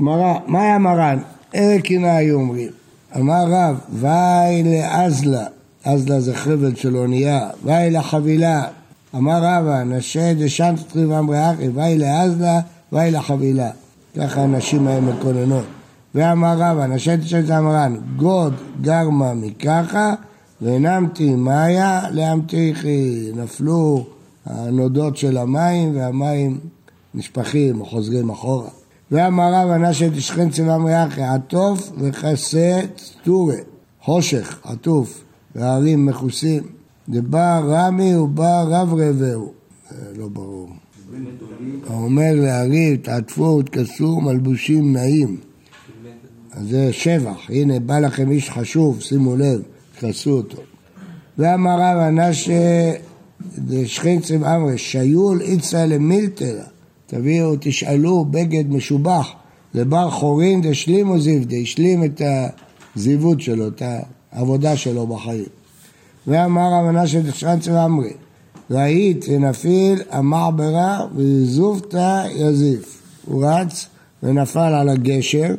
גמרא, 0.00 0.38
מה 0.46 0.62
היה 0.62 0.78
מרן? 0.78 1.18
איזה 1.54 1.82
קינה 1.82 2.16
היו 2.16 2.34
אומרים? 2.34 2.70
אמר 3.16 3.44
רב, 3.48 3.76
ואי 3.92 4.62
לאזלה, 4.62 5.46
אזלה 5.84 6.20
זה 6.20 6.34
חבל 6.34 6.74
של 6.74 6.96
אונייה, 6.96 7.48
ואי 7.64 7.90
לחבילה. 7.90 8.64
אמר 9.16 9.36
רבא, 9.36 9.82
נשה 9.82 10.34
דשנת 10.34 10.92
טריב 10.92 11.12
אמרי 11.12 11.50
אחי, 11.50 11.68
ואי 11.68 11.98
לאזלה, 11.98 12.60
ואי 12.92 13.10
לחבילה. 13.10 13.70
ככה 14.16 14.42
הנשים 14.42 14.86
היו 14.86 15.02
מקוננות. 15.02 15.64
ואמר 16.14 16.54
רבא, 16.58 16.86
נשה 16.86 17.16
דשנת 17.16 17.50
אמרן, 17.50 17.96
גוד 18.16 18.54
גרמה 18.80 19.34
מככה, 19.34 20.14
ונמתי 20.62 21.34
מאיה 21.34 22.10
לאמתיכי. 22.10 23.30
נפלו 23.36 24.06
הנודות 24.46 25.16
של 25.16 25.36
המים, 25.36 25.96
והמים 25.96 26.58
נשפכים 27.14 27.84
חוזרים 27.84 28.30
אחורה. 28.30 28.68
ואמר 29.10 29.54
רב 29.54 29.70
אנשי 29.70 30.10
תשכן 30.10 30.50
צבא 30.50 30.76
מריחי, 30.76 31.22
עטוף 31.22 31.92
וכסה 31.98 32.80
סטורי, 32.98 33.56
חושך, 34.02 34.58
עטוף, 34.64 35.24
והרים 35.54 36.06
מכוסים. 36.06 36.62
דבא 37.08 37.60
רמי 37.64 38.16
ובא 38.16 38.62
רב 38.62 38.94
רבהו. 38.94 39.52
לא 40.16 40.28
ברור. 40.28 40.68
האומר 41.86 42.34
להרים, 42.34 42.96
תעטפו, 42.96 43.62
תכסו 43.62 44.20
מלבושים 44.20 44.92
נעים. 44.92 45.36
אז 46.52 46.68
זה 46.68 46.92
שבח, 46.92 47.50
הנה 47.50 47.80
בא 47.80 47.98
לכם 47.98 48.30
איש 48.30 48.50
חשוב, 48.50 49.00
שימו 49.00 49.36
לב, 49.36 49.62
תכסו 49.98 50.30
אותו. 50.30 50.62
ואמר 51.38 51.76
רב 51.80 51.98
אנשי 51.98 52.52
צבא 54.22 54.56
אמרי, 54.56 54.78
שיול 54.78 55.40
איצה 55.40 55.86
למילתלה. 55.86 56.64
תביאו, 57.06 57.56
תשאלו 57.60 58.24
בגד 58.24 58.70
משובח 58.70 59.28
לבר 59.74 60.10
חורין 60.10 60.62
דשלימו 60.62 61.18
זיוודה, 61.18 61.56
השלים 61.56 62.04
את 62.04 62.22
הזיווד 62.96 63.40
שלו, 63.40 63.68
את 63.68 63.82
העבודה 64.32 64.76
שלו 64.76 65.06
בחיים. 65.06 65.44
ואמר 66.26 66.74
המנה 66.74 67.06
של 67.06 67.22
דשרנץ 67.22 67.68
ואמרי, 67.68 68.12
ראית 68.70 69.24
ונפיל 69.28 70.02
המעברה 70.10 71.06
ויזופתא 71.14 72.26
יזיף. 72.34 73.02
הוא 73.26 73.46
רץ 73.46 73.86
ונפל 74.22 74.60
על 74.74 74.88
הגשר 74.88 75.54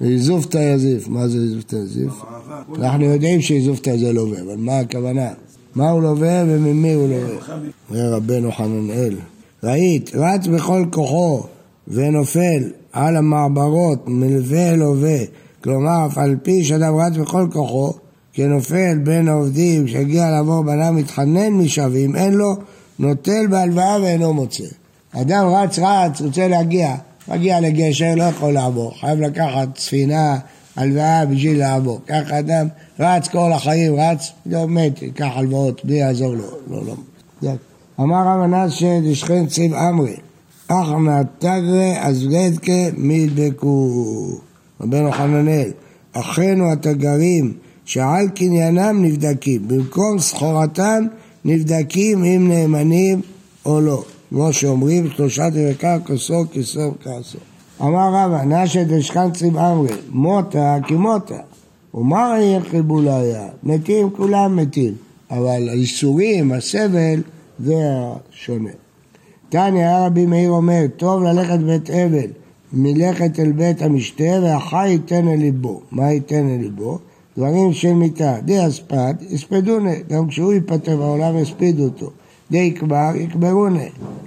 ויזופתא 0.00 0.58
יזיף. 0.58 1.08
מה 1.08 1.28
זה 1.28 1.38
יזופתא 1.38 1.76
יזיף? 1.76 2.12
אנחנו 2.78 3.04
יודעים 3.04 3.40
שיזופתא 3.40 3.96
זה 3.96 4.12
לווה, 4.12 4.40
אבל 4.40 4.56
מה 4.56 4.78
הכוונה? 4.78 5.28
מה 5.74 5.90
הוא 5.90 6.02
לווה 6.02 6.44
וממי 6.46 6.94
הוא 6.94 7.08
לווה? 7.08 8.16
רבנו 8.16 8.52
חננאל. 8.52 9.16
ראית, 9.64 10.10
רץ 10.14 10.46
בכל 10.46 10.84
כוחו 10.90 11.42
ונופל 11.88 12.70
על 12.92 13.16
המעברות 13.16 13.98
מלווה 14.06 14.70
אל 14.70 14.82
הווה, 14.82 15.18
כלומר 15.64 16.06
אף 16.06 16.18
על 16.18 16.36
פי 16.42 16.64
שאדם 16.64 16.96
רץ 16.96 17.16
בכל 17.16 17.46
כוחו, 17.52 17.92
כנופל 18.34 18.98
בין 19.04 19.28
העובדים 19.28 19.88
שהגיע 19.88 20.30
לעבור 20.30 20.62
בנם 20.62 20.96
מתחנן 20.96 21.52
משווים, 21.52 22.16
אין 22.16 22.34
לו, 22.34 22.56
נוטל 22.98 23.46
בהלוואה 23.50 24.02
ואינו 24.02 24.34
מוצא. 24.34 24.64
אדם 25.12 25.46
רץ 25.46 25.78
רץ, 25.78 26.20
רוצה 26.20 26.48
להגיע, 26.48 26.94
מגיע 27.28 27.60
לגשר, 27.60 28.14
לא 28.16 28.22
יכול 28.22 28.52
לעבור, 28.52 29.00
חייב 29.00 29.20
לקחת 29.20 29.78
ספינה, 29.78 30.38
הלוואה 30.76 31.26
בשביל 31.26 31.58
לעבור. 31.58 32.00
ככה 32.06 32.38
אדם 32.38 32.68
רץ 33.00 33.28
כל 33.28 33.52
החיים, 33.52 33.96
רץ, 33.96 34.32
לא 34.46 34.68
מת, 34.68 35.02
ייקח 35.02 35.30
הלוואות, 35.34 35.84
בלי 35.84 35.94
יעזור 35.94 36.34
לו, 36.34 36.50
לא, 36.70 36.82
לא. 37.42 37.52
אמר 38.00 38.26
רב 38.26 38.52
אנס 38.52 38.72
שדשכן 38.72 39.46
ציב 39.46 39.74
אמרי, 39.74 40.16
אחנא 40.68 41.22
תגרי 41.38 41.94
אזגדקה 42.00 42.72
מידבקו. 42.96 44.38
רבנו 44.80 45.12
חננאל, 45.12 45.70
אחינו 46.12 46.72
התגרים 46.72 47.52
שעל 47.84 48.28
קניינם 48.34 49.04
נבדקים, 49.04 49.68
במקום 49.68 50.18
סחורתם 50.18 51.04
נבדקים 51.44 52.24
אם 52.24 52.48
נאמנים 52.48 53.20
או 53.66 53.80
לא. 53.80 54.04
כמו 54.30 54.52
שאומרים, 54.52 55.10
שלושה 55.16 55.50
דבקה 55.50 55.98
כוסו 56.06 56.44
כסו 56.52 56.92
כעשו. 57.02 57.38
אמר 57.80 58.08
רבא, 58.12 58.44
נשא 58.44 58.82
דשכנצים 58.82 59.56
אמרי, 59.56 59.94
מוטה 60.10 60.76
כמוטה. 60.86 61.38
ומה 61.94 62.36
יחלבו 62.40 63.00
היה? 63.00 63.48
מתים 63.62 64.10
כולם 64.10 64.56
מתים, 64.56 64.94
אבל 65.30 65.68
האיסורים, 65.68 66.52
הסבל, 66.52 67.22
זה 67.58 67.74
השונה. 68.32 68.70
תניא, 69.48 69.98
רבי 70.06 70.26
מאיר 70.26 70.50
אומר, 70.50 70.82
טוב 70.96 71.22
ללכת 71.22 71.58
בית 71.58 71.90
אבל 71.90 72.30
מלכת 72.72 73.40
אל 73.40 73.52
בית 73.52 73.82
המשתה 73.82 74.40
והחי 74.42 74.88
ייתן 74.88 75.28
אל 75.28 75.38
ליבו. 75.38 75.80
מה 75.90 76.12
ייתן 76.12 76.48
אל 76.48 76.60
ליבו? 76.60 76.98
דברים 77.36 77.72
של 77.72 77.92
מיתה. 77.92 78.36
די 78.44 78.66
אספד, 78.66 79.14
יספדונה. 79.30 79.90
גם 80.08 80.28
כשהוא 80.28 80.52
ייפטר 80.52 80.96
בעולם 80.96 81.38
יספידו 81.38 81.84
אותו. 81.84 82.10
די 82.50 82.58
יקבר, 82.58 83.10
יקברונה. 83.14 83.84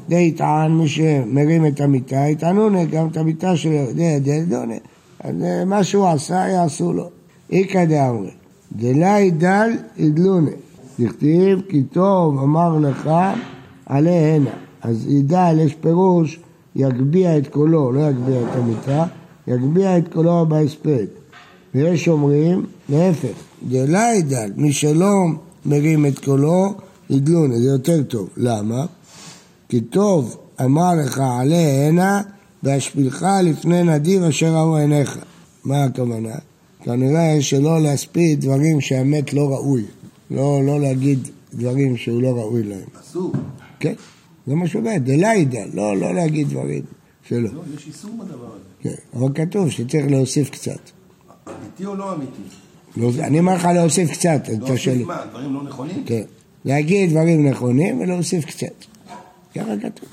די 0.10 0.16
יטען, 0.16 0.72
מי 0.72 0.88
שמרים 0.88 1.66
את 1.66 1.82
המיטה, 1.82 2.16
יטענונה. 2.30 2.86
גם 2.86 3.08
את 3.08 3.18
המיטה 3.18 3.56
שלו, 3.56 3.94
די 3.96 4.04
ידלדונה. 4.04 4.76
אז 5.20 5.44
אה, 5.44 5.66
מה 5.66 5.84
שהוא 5.84 6.08
עשה, 6.08 6.48
יעשו 6.50 6.94
לו. 6.94 7.10
איכא 7.52 7.86
דאמרי. 7.86 8.32
דלי 8.72 9.32
דל 9.32 9.70
ידלונה. 9.98 10.52
דכתיב 11.00 11.62
כי 11.70 11.84
טוב 11.84 12.40
אמר 12.44 12.80
לך 12.80 13.10
עלה 13.86 14.36
הנה. 14.36 14.50
אז 14.82 15.08
ידל 15.08 15.58
יש 15.60 15.76
פירוש 15.76 16.40
יגביה 16.76 17.38
את 17.38 17.48
קולו, 17.48 17.92
לא 17.92 18.00
יגביה 18.10 18.42
את 18.42 18.56
המיטה, 18.56 19.06
יגביה 19.48 19.98
את 19.98 20.14
קולו 20.14 20.46
בהספד. 20.46 21.06
ויש 21.76 22.08
אומרים, 22.08 22.66
להפך, 22.90 23.38
דלה 23.70 24.10
ידל, 24.18 24.52
מי 24.56 24.74
שלא 24.74 25.26
מרים 25.66 26.06
את 26.06 26.20
קולו, 26.20 26.74
ידלון, 27.10 27.56
זה 27.56 27.70
יותר 27.70 28.04
טוב. 28.04 28.30
למה? 28.38 28.86
כי 29.70 29.82
טוב 29.82 30.38
אמר 30.62 30.92
לך 30.96 31.20
עלה 31.20 31.88
הנה 31.88 32.22
והשפילך 32.64 33.26
לפני 33.44 33.84
נדיב 33.84 34.24
אשר 34.24 34.56
ראו 34.56 34.78
עיניך. 34.78 35.18
מה 35.66 35.84
הכוונה? 35.84 36.36
כנראה 36.84 37.42
שלא 37.42 37.82
להספיד 37.82 38.42
דברים 38.42 38.82
שהמת 38.82 39.34
לא 39.34 39.50
ראוי. 39.50 39.84
לא, 40.32 40.62
לא 40.66 40.80
להגיד 40.82 41.28
דברים 41.54 41.98
שהוא 41.98 42.22
לא 42.22 42.30
ראוי 42.30 42.64
להם. 42.64 42.88
אסור. 43.02 43.34
כן, 43.80 43.94
זה 44.48 44.56
מה 44.56 44.68
שאומר, 44.68 44.92
דליידה, 45.00 45.60
לא, 45.74 45.98
לא 45.98 46.14
להגיד 46.14 46.50
דברים 46.50 46.82
שלא. 47.28 47.40
לא, 47.42 47.62
יש 47.76 47.88
איסור 47.88 48.12
בדבר 48.20 48.46
הזה. 48.46 48.64
כן, 48.82 48.96
אבל 49.14 49.28
כתוב 49.36 49.70
שצריך 49.70 50.06
להוסיף 50.10 50.50
קצת. 50.50 50.97
אמיתי 51.50 51.86
או 51.86 51.96
לא 51.96 52.14
אמיתי? 52.14 52.42
לא, 52.98 53.10
אני 53.20 53.40
אומר 53.40 53.56
לך 53.56 53.66
להוסיף 53.66 54.12
קצת, 54.12 54.42
אתה 54.64 54.78
שואל. 54.78 55.04
מה, 55.04 55.22
דברים 55.30 55.54
לא 55.54 55.64
נכונים? 55.64 56.04
כן, 56.06 56.22
להגיד 56.66 57.10
דברים 57.10 57.48
נכונים 57.50 58.00
ולהוסיף 58.00 58.46
קצת. 58.46 58.86
ככה 59.56 59.72
כתוב. 59.78 60.10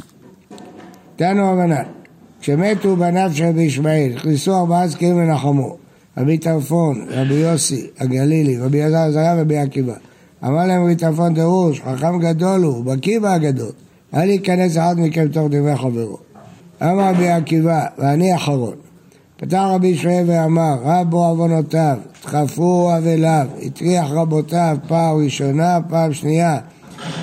תנו 1.16 1.52
רבנן, 1.52 1.82
כשמתו 2.40 2.96
בניו 2.96 3.30
של 3.34 3.44
רבי 3.44 3.62
ישמעאל, 3.62 4.12
הכניסו 4.16 4.56
ארבעה 4.56 4.88
זקנים 4.88 5.18
לנחמו, 5.18 5.76
רבי 6.18 6.38
טרפון, 6.38 7.06
רבי 7.08 7.34
יוסי, 7.34 7.86
הגלילי, 7.98 8.58
רבי 8.58 8.82
אלעזר 8.82 8.98
עזריה 8.98 9.34
ורבי 9.38 9.58
עקיבא. 9.58 9.94
אמר 10.44 10.66
להם 10.66 10.84
רבי 10.84 10.96
טרפון 10.96 11.34
דרוש, 11.34 11.80
חכם 11.80 12.18
גדול 12.18 12.62
הוא, 12.62 12.84
בקיא 12.84 13.18
בהגדות, 13.20 13.74
אל 14.14 14.30
ייכנס 14.30 14.72
אחד 14.76 14.94
מכם 14.98 15.28
תוך 15.28 15.46
דברי 15.50 15.76
חברו. 15.76 16.18
אמר 16.82 17.10
רבי 17.10 17.28
עקיבא, 17.28 17.86
ואני 17.98 18.36
אחרון. 18.36 18.83
פתח 19.46 19.64
רבי 19.70 19.86
ישמעאל 19.86 20.24
ואמר, 20.26 20.76
רבו 20.84 21.24
עוונותיו, 21.24 21.98
דחפו 22.24 22.96
אבליו, 22.96 23.46
הטריח 23.62 24.10
רבותיו 24.10 24.76
פעם 24.88 25.16
ראשונה, 25.24 25.78
פעם 25.88 26.12
שנייה, 26.12 26.58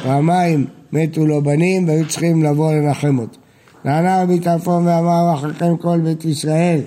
פעמיים 0.04 0.66
מתו 0.94 1.26
לו 1.26 1.44
בנים 1.44 1.88
והיו 1.88 2.08
צריכים 2.08 2.44
לבוא 2.44 2.74
לנחם 2.74 3.20
אותו. 3.20 3.38
נענה 3.86 4.24
רבי 4.24 4.40
טרפון 4.40 4.88
ואמר, 4.88 5.34
אחריכם 5.34 5.78
כל 5.78 6.00
בית 6.04 6.26
ישראל, 6.26 6.80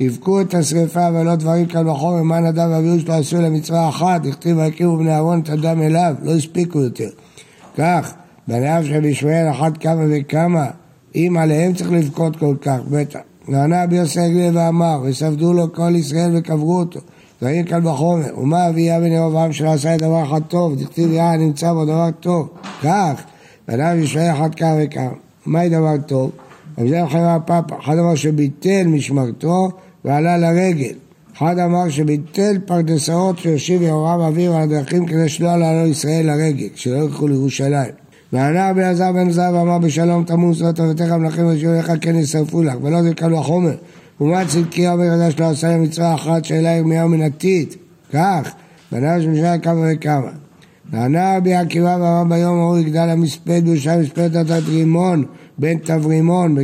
יבכו 0.00 0.40
את 0.40 0.54
השרפה 0.54 1.08
ולא 1.14 1.36
דברים 1.36 1.66
כאן 1.66 1.88
וחומר, 1.88 2.22
מה 2.22 2.40
נדב 2.40 2.68
ואביהו 2.70 3.00
שלו 3.00 3.14
עשו 3.14 3.36
למצווה 3.36 3.88
אחת, 3.88 4.26
הכתיב 4.26 4.56
ויקימו 4.56 4.96
בני 4.96 5.14
אהרון 5.14 5.40
את 5.40 5.48
הדם 5.48 5.82
אליו, 5.82 6.14
לא 6.22 6.34
הספיקו 6.34 6.80
יותר. 6.80 7.08
כך, 7.76 8.14
בניו 8.48 8.82
של 8.86 9.04
ישמעאל 9.04 9.50
אחת 9.50 9.78
כמה 9.78 10.02
וכמה, 10.10 10.66
אם 11.14 11.36
עליהם 11.40 11.72
צריך 11.72 11.90
לבכות 11.92 12.36
כל 12.36 12.54
כך, 12.60 12.78
בטח. 12.90 13.27
נענה 13.48 13.84
רבי 13.84 13.96
יוסי 13.96 14.20
הגליל 14.20 14.58
ואמר, 14.58 15.00
וספדו 15.04 15.52
לו 15.52 15.72
כל 15.72 15.92
ישראל 15.94 16.36
וקברו 16.36 16.78
אותו. 16.78 17.00
דברים 17.42 17.64
כאן 17.64 17.84
בחומר, 17.84 18.38
ומה 18.38 18.68
אביה 18.68 19.00
בן 19.00 19.12
ירבעם 19.12 19.52
שלא 19.52 19.72
עשה 19.72 19.94
את 19.94 20.00
דבר 20.00 20.24
אחד 20.24 20.40
טוב, 20.48 20.82
דכתיב 20.82 21.12
יאה 21.12 21.36
נמצא 21.36 21.72
בו 21.72 21.84
דבר 21.84 22.10
טוב. 22.20 22.48
כך, 22.82 23.22
של 23.70 23.98
ישמעאל 23.98 24.30
אחת 24.30 24.54
כמה 24.54 24.74
וכמה. 24.82 25.10
מהי 25.46 25.68
דבר 25.68 25.94
טוב? 26.06 26.30
רבי 26.78 26.88
זר 26.88 27.06
חייבה 27.08 27.38
פאפה, 27.46 27.74
אחד 27.80 27.98
אמר 27.98 28.14
שביטל 28.14 28.86
משמרתו 28.86 29.68
ועלה 30.04 30.38
לרגל. 30.38 30.94
אחד 31.36 31.58
אמר 31.58 31.88
שביטל 31.88 32.58
פרדסאות 32.66 33.38
שיושיב 33.38 33.82
יהורם 33.82 34.20
אביו 34.20 34.54
על 34.54 34.62
הדרכים 34.62 35.06
כדי 35.06 35.28
שלא 35.28 35.50
עלה 35.50 35.82
לו 35.82 35.88
ישראל 35.88 36.26
לרגל, 36.26 36.68
שלא 36.74 36.96
ילכו 36.96 37.28
לירושלים. 37.28 38.07
וענה 38.32 38.70
רבי 38.70 38.80
אלעזר 38.80 39.12
בן 39.12 39.30
זר 39.30 39.50
ואמר 39.54 39.78
בשלום 39.78 40.24
תמוס 40.24 40.60
לא 40.60 40.72
תבתך 40.72 41.10
מלכים 41.10 41.46
ושבעיך 41.46 41.92
כן 42.00 42.16
ישרפו 42.16 42.62
לך 42.62 42.74
ולא 42.82 43.02
זה 43.02 43.14
קל 43.14 43.34
וחומר. 43.34 43.74
ומה 44.20 44.46
צדקיה 44.46 44.92
אומר 44.92 45.04
חדש 45.10 45.40
לא 45.40 45.50
עשה 45.50 45.68
להם 45.68 45.82
מצווה 45.82 46.14
אחת 46.14 46.44
שאלה 46.44 46.68
ירמיהו 46.68 47.08
מן 47.08 47.22
עתיד. 47.22 47.74
כך, 48.12 48.52
בניו 48.92 49.22
של 49.22 49.28
משנה 49.28 49.58
כמה 49.58 49.86
וכמה. 49.92 50.30
וענה 50.92 51.36
רבי 51.36 51.54
עקיבא 51.54 51.96
ואמר 52.00 52.36
ביום 52.36 52.58
ההוא 52.58 52.78
יגדל 52.78 53.08
המספד 53.08 53.68
ושם 53.68 54.00
מספד 54.00 54.36
עדת 54.36 54.62
רימון 54.68 55.24
בן 55.58 55.78
תברימון 55.78 56.56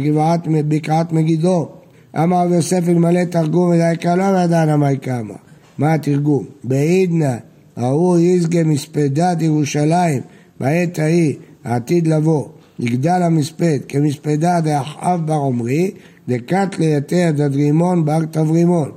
בקעת 0.69 1.13
מגידו. 1.13 1.69
אמר 2.17 2.45
רבי 2.47 2.55
יוסף 2.55 2.89
אלמלא 2.89 3.25
תרגום 3.25 3.71
ודייקה 3.71 4.17
לא 4.17 4.23
ידענה 4.23 4.77
מה 4.77 4.93
יקמה. 4.93 5.35
מה 5.79 5.95
התרגום? 5.95 6.45
בעידנא 6.65 7.37
ההוא 7.77 8.19
יזגה 8.19 8.65
מספדת 8.65 9.43
ירושלים 9.43 10.21
בעת 10.61 10.99
ההיא 10.99 11.35
העתיד 11.65 12.07
לבוא 12.07 12.49
יגדל 12.79 13.23
המספד 13.23 13.79
כמספדה 13.89 14.61
דאחאב 14.61 15.27
בר 15.27 15.35
עמרי 15.47 15.91
דקת 16.29 16.79
ליתר 16.79 17.31
דדרימון 17.35 18.05
בר 18.05 18.25
תברימון. 18.31 18.91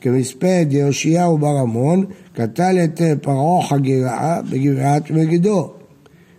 כמספד 0.00 0.66
יאשיהו 0.70 1.38
בר 1.38 1.56
עמון 1.60 2.04
קטל 2.32 2.78
את 2.84 3.00
פרעה 3.22 3.62
חגירה 3.68 4.40
בגבעת 4.50 5.10
מגידו. 5.10 5.70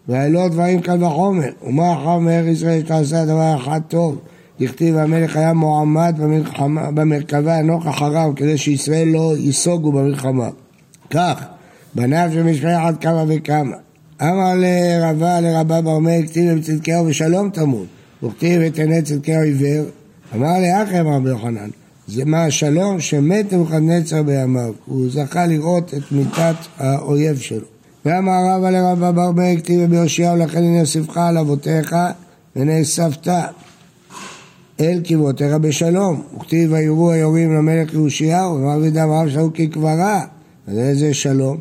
והלא 0.07 0.47
דברים 0.47 0.81
קל 0.81 1.03
וחומר 1.03 1.49
ומה 1.67 1.93
אחר 1.93 2.19
מארץ 2.19 2.47
ישראל 2.47 2.79
שתעשה 2.79 3.25
דבר 3.25 3.55
אחד 3.57 3.81
טוב? 3.87 4.19
דכתיב 4.59 4.97
המלך 4.97 5.35
היה 5.35 5.53
מועמד 5.53 6.15
במלחמה, 6.19 6.91
במרכבה 6.91 7.57
הנוח 7.57 7.87
אחריו 7.87 8.31
כדי 8.35 8.57
שישראל 8.57 9.07
לא 9.07 9.33
ייסוגו 9.37 9.91
במלחמה. 9.91 10.49
כך 11.09 11.45
בניו 11.95 12.29
של 12.33 12.43
משפחה 12.43 12.87
עד 12.87 12.97
כמה 12.97 13.23
וכמה 13.27 13.75
אמר 14.21 14.53
לרבה 14.55 15.41
לרבה 15.41 15.81
בר 15.81 15.99
מאיר 15.99 16.27
כתיב 16.27 16.57
בצדקיהו 16.57 17.05
ושלום 17.05 17.49
תמות 17.49 17.85
וכתיב 18.23 18.61
את 18.61 18.79
עיני 18.79 19.01
צדקיהו 19.01 19.43
עיוור. 19.43 19.85
אמר 20.35 20.53
לאחי 20.59 20.99
אמר 20.99 21.15
רבי 21.15 21.29
יוחנן? 21.29 21.69
זה 22.07 22.25
מה 22.25 22.45
השלום 22.45 22.99
שמת 22.99 23.53
נבוכדנצר 23.53 24.23
בימיו 24.23 24.73
הוא 24.85 25.09
זכה 25.09 25.45
לראות 25.45 25.93
את 25.93 26.11
מיתת 26.11 26.55
האויב 26.77 27.37
שלו. 27.37 27.65
ואמר 28.05 28.37
רבא 28.49 28.69
לרבא 28.69 29.11
בר 29.11 29.31
מאיר 29.31 29.59
כתיב 29.59 29.89
ביאשיהו 29.89 30.37
לכן 30.37 30.63
הנה 30.63 30.81
אוסיפך 30.81 31.17
על 31.17 31.37
אבותיך 31.37 31.95
ונאספת 32.55 33.27
אל 34.79 35.01
קברותיך 35.07 35.53
בשלום. 35.53 36.21
וכתיב 36.37 36.71
ויראו 36.71 37.11
היורים 37.11 37.53
למלך 37.53 37.93
יאשיהו 37.93 38.55
ואמר 38.55 38.79
בידם 38.79 39.09
רב 39.11 39.29
שאול 39.29 39.49
כקברה 39.53 40.25
אז 40.67 40.77
איזה 40.77 41.13
שלום 41.13 41.57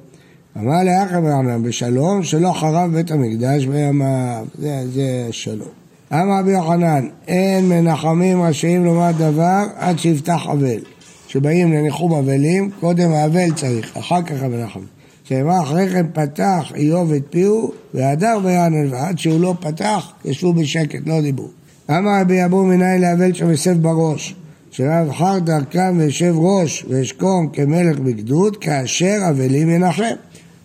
אמר 0.58 0.84
לאחר 0.84 1.20
ברענן 1.20 1.62
בשלום 1.62 2.22
שלא 2.22 2.52
חרב 2.52 2.90
בית 2.92 3.10
המקדש 3.10 3.66
בימיו, 3.66 4.44
זה, 4.58 4.84
זה 4.94 5.28
שלום. 5.30 5.68
אמר 6.12 6.38
רבי 6.40 6.50
יוחנן, 6.50 7.08
אין 7.28 7.68
מנחמים 7.68 8.42
רשאים 8.42 8.84
לומר 8.84 9.10
דבר 9.18 9.64
עד 9.76 9.98
שיפתח 9.98 10.46
אבל. 10.52 10.78
כשבאים 11.26 11.72
לניחום 11.72 12.14
אבלים, 12.14 12.70
קודם 12.80 13.12
האבל 13.12 13.52
צריך, 13.54 13.96
אחר 13.96 14.22
כך 14.22 14.42
המנחם. 14.42 14.80
שאמר 15.24 15.62
אחרי 15.62 15.88
כן 15.90 16.06
פתח 16.12 16.72
איוב 16.74 17.12
את 17.12 17.22
פיהו 17.30 17.72
והדר 17.94 18.38
ביענן, 18.44 18.92
ועד 18.92 19.18
שהוא 19.18 19.40
לא 19.40 19.54
פתח, 19.60 20.12
ישבו 20.24 20.52
בשקט, 20.52 21.00
לא 21.06 21.20
דיברו. 21.20 21.48
אמר 21.90 22.20
רבי 22.20 22.44
אבו 22.44 22.64
מנין 22.64 23.00
לאבל 23.00 23.34
שם 23.34 23.50
יוסף 23.50 23.74
בראש, 23.74 24.34
שלא 24.70 24.92
יבחר 25.04 25.38
דרכם 25.38 25.94
וישב 25.98 26.34
ראש 26.36 26.84
ואשכום 26.88 27.48
כמלך 27.52 27.98
בגדוד, 27.98 28.56
כאשר 28.56 29.16
אבלים 29.30 29.70
ינחם. 29.70 30.14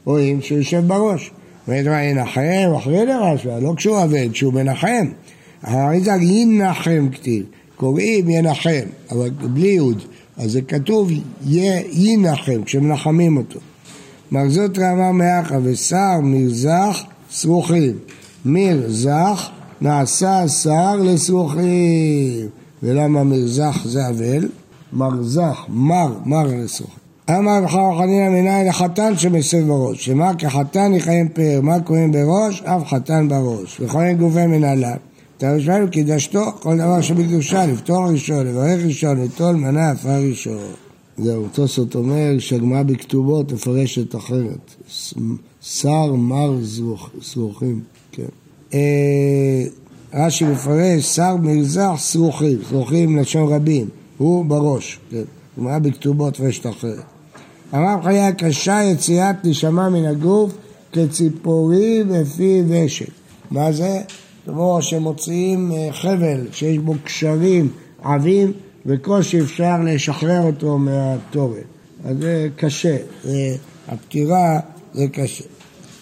רואים 0.10 0.42
שהוא 0.42 0.58
יושב 0.58 0.84
בראש. 0.88 1.32
ואומר 1.68 2.00
ינחם 2.00 2.74
אחרי 2.78 3.06
לרשב"א, 3.06 3.60
לא 3.60 3.74
כשהוא 3.78 4.04
אבל, 4.04 4.30
כשהוא 4.32 4.54
מנחם. 4.54 5.08
האריזה 5.64 6.12
ינחם 6.12 7.08
כתיב, 7.12 7.46
קוראים 7.76 8.30
ינחם, 8.30 8.88
אבל 9.12 9.30
בלי 9.30 9.68
יוד, 9.68 10.04
אז 10.38 10.52
זה 10.52 10.62
כתוב 10.62 11.12
ינחם, 11.92 12.64
כשמנחמים 12.66 13.38
אותו. 13.38 13.60
מרזות 14.32 14.78
רמה 14.80 15.12
מאחה 15.12 15.58
ושר 15.64 16.20
מרזח 16.24 17.04
שרוכים. 17.32 17.98
מרזח 18.46 19.50
נעשה 19.82 20.48
שר 20.48 20.96
לסרוכים. 20.96 22.48
ולמה 22.84 23.24
מרזח 23.24 23.86
זה 23.86 24.08
אבל? 24.08 24.50
מרזח, 24.94 25.66
מר, 25.70 26.14
מר 26.26 26.46
לסרוכים. 26.46 27.09
אמר 27.38 27.60
רב 27.64 27.98
חנינא 27.98 28.30
מנין 28.30 28.68
לחתן 28.68 29.18
שמסב 29.18 29.68
בראש, 29.68 30.06
שמה 30.06 30.36
כחתן 30.36 30.94
יכהן 30.94 31.28
פאר, 31.34 31.60
מה 31.62 31.78
כהן 31.86 32.12
בראש? 32.12 32.62
אף 32.62 32.86
חתן 32.86 33.28
בראש, 33.30 33.82
וכהן 33.82 34.18
גובה 34.18 34.48
מנהלה. 34.48 34.96
תרש 35.38 35.68
לנו 35.68 35.92
קידשתו, 35.92 36.52
כל 36.60 36.78
דבר 36.78 37.02
שבקדושה, 37.02 37.66
לפתור 37.66 38.10
ראשון, 38.10 38.48
לברך 38.48 38.86
ראשון, 38.86 39.22
ליטול 39.22 39.56
מנה 39.56 39.92
עפר 39.92 40.22
ראשון. 40.30 40.58
זהו, 41.18 41.48
תוספות 41.52 41.96
אומר 41.96 42.40
שהגמרא 42.40 42.84
בכתובות 42.84 43.52
מפרשת 43.54 44.16
אחרת. 44.16 44.76
שר 45.62 46.14
מר 46.14 46.58
סרוחים, 47.22 47.82
כן. 48.12 48.24
אה, 48.74 49.64
רש"י 50.14 50.46
מפרש 50.46 51.16
שר 51.16 51.36
מרזח 51.36 51.96
סרוחים, 51.98 52.58
סרוחים 52.70 53.18
לשון 53.18 53.54
רבים, 53.54 53.88
הוא 54.18 54.46
בראש, 54.46 55.00
כן. 55.12 55.24
גמרא 55.60 55.80
בכתובות 55.80 56.40
מפרשת 56.40 56.68
אחרת. 56.68 57.19
אמר 57.74 58.02
חיי 58.04 58.34
קשה 58.38 58.80
יציאת 58.84 59.36
נשמה 59.44 59.90
מן 59.90 60.06
הגוף 60.06 60.52
כציפורי 60.92 62.04
בפי 62.04 62.64
ושת. 62.70 63.10
מה 63.52 63.72
זה? 63.72 64.02
כמו 64.46 64.82
שמוציאים 64.82 65.72
אה, 65.72 65.90
חבל 65.92 66.48
שיש 66.52 66.78
בו 66.78 66.94
קשרים 67.04 67.72
עבים 68.04 68.54
וקושי 68.86 69.42
אפשר 69.42 69.76
לשחרר 69.86 70.42
אותו 70.42 70.78
מהתורן. 70.78 71.62
אז 72.06 72.18
זה 72.20 72.48
קשה, 72.56 72.98
זה, 73.24 73.56
הפטירה 73.88 74.60
זה 74.94 75.08
קשה. 75.08 75.44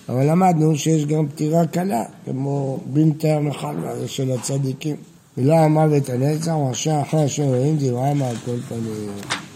אבל 0.10 0.32
למדנו 0.32 0.76
שיש 0.76 1.06
גם 1.06 1.28
פטירה 1.28 1.68
קלה, 1.68 2.04
כמו 2.26 2.80
בינתא 2.86 3.28
המחלה, 3.28 4.00
זה 4.00 4.08
של 4.08 4.32
הצדיקים. 4.32 4.96
ולא 5.38 5.54
המוות 5.54 6.10
הנצח, 6.10 6.54
רשע 6.70 7.02
אחרי 7.02 7.26
אשר 7.26 7.44
רואים 7.44 7.78
דברה 7.80 8.14
מעל 8.14 8.36
כל 8.46 8.58
פנים. 8.68 9.47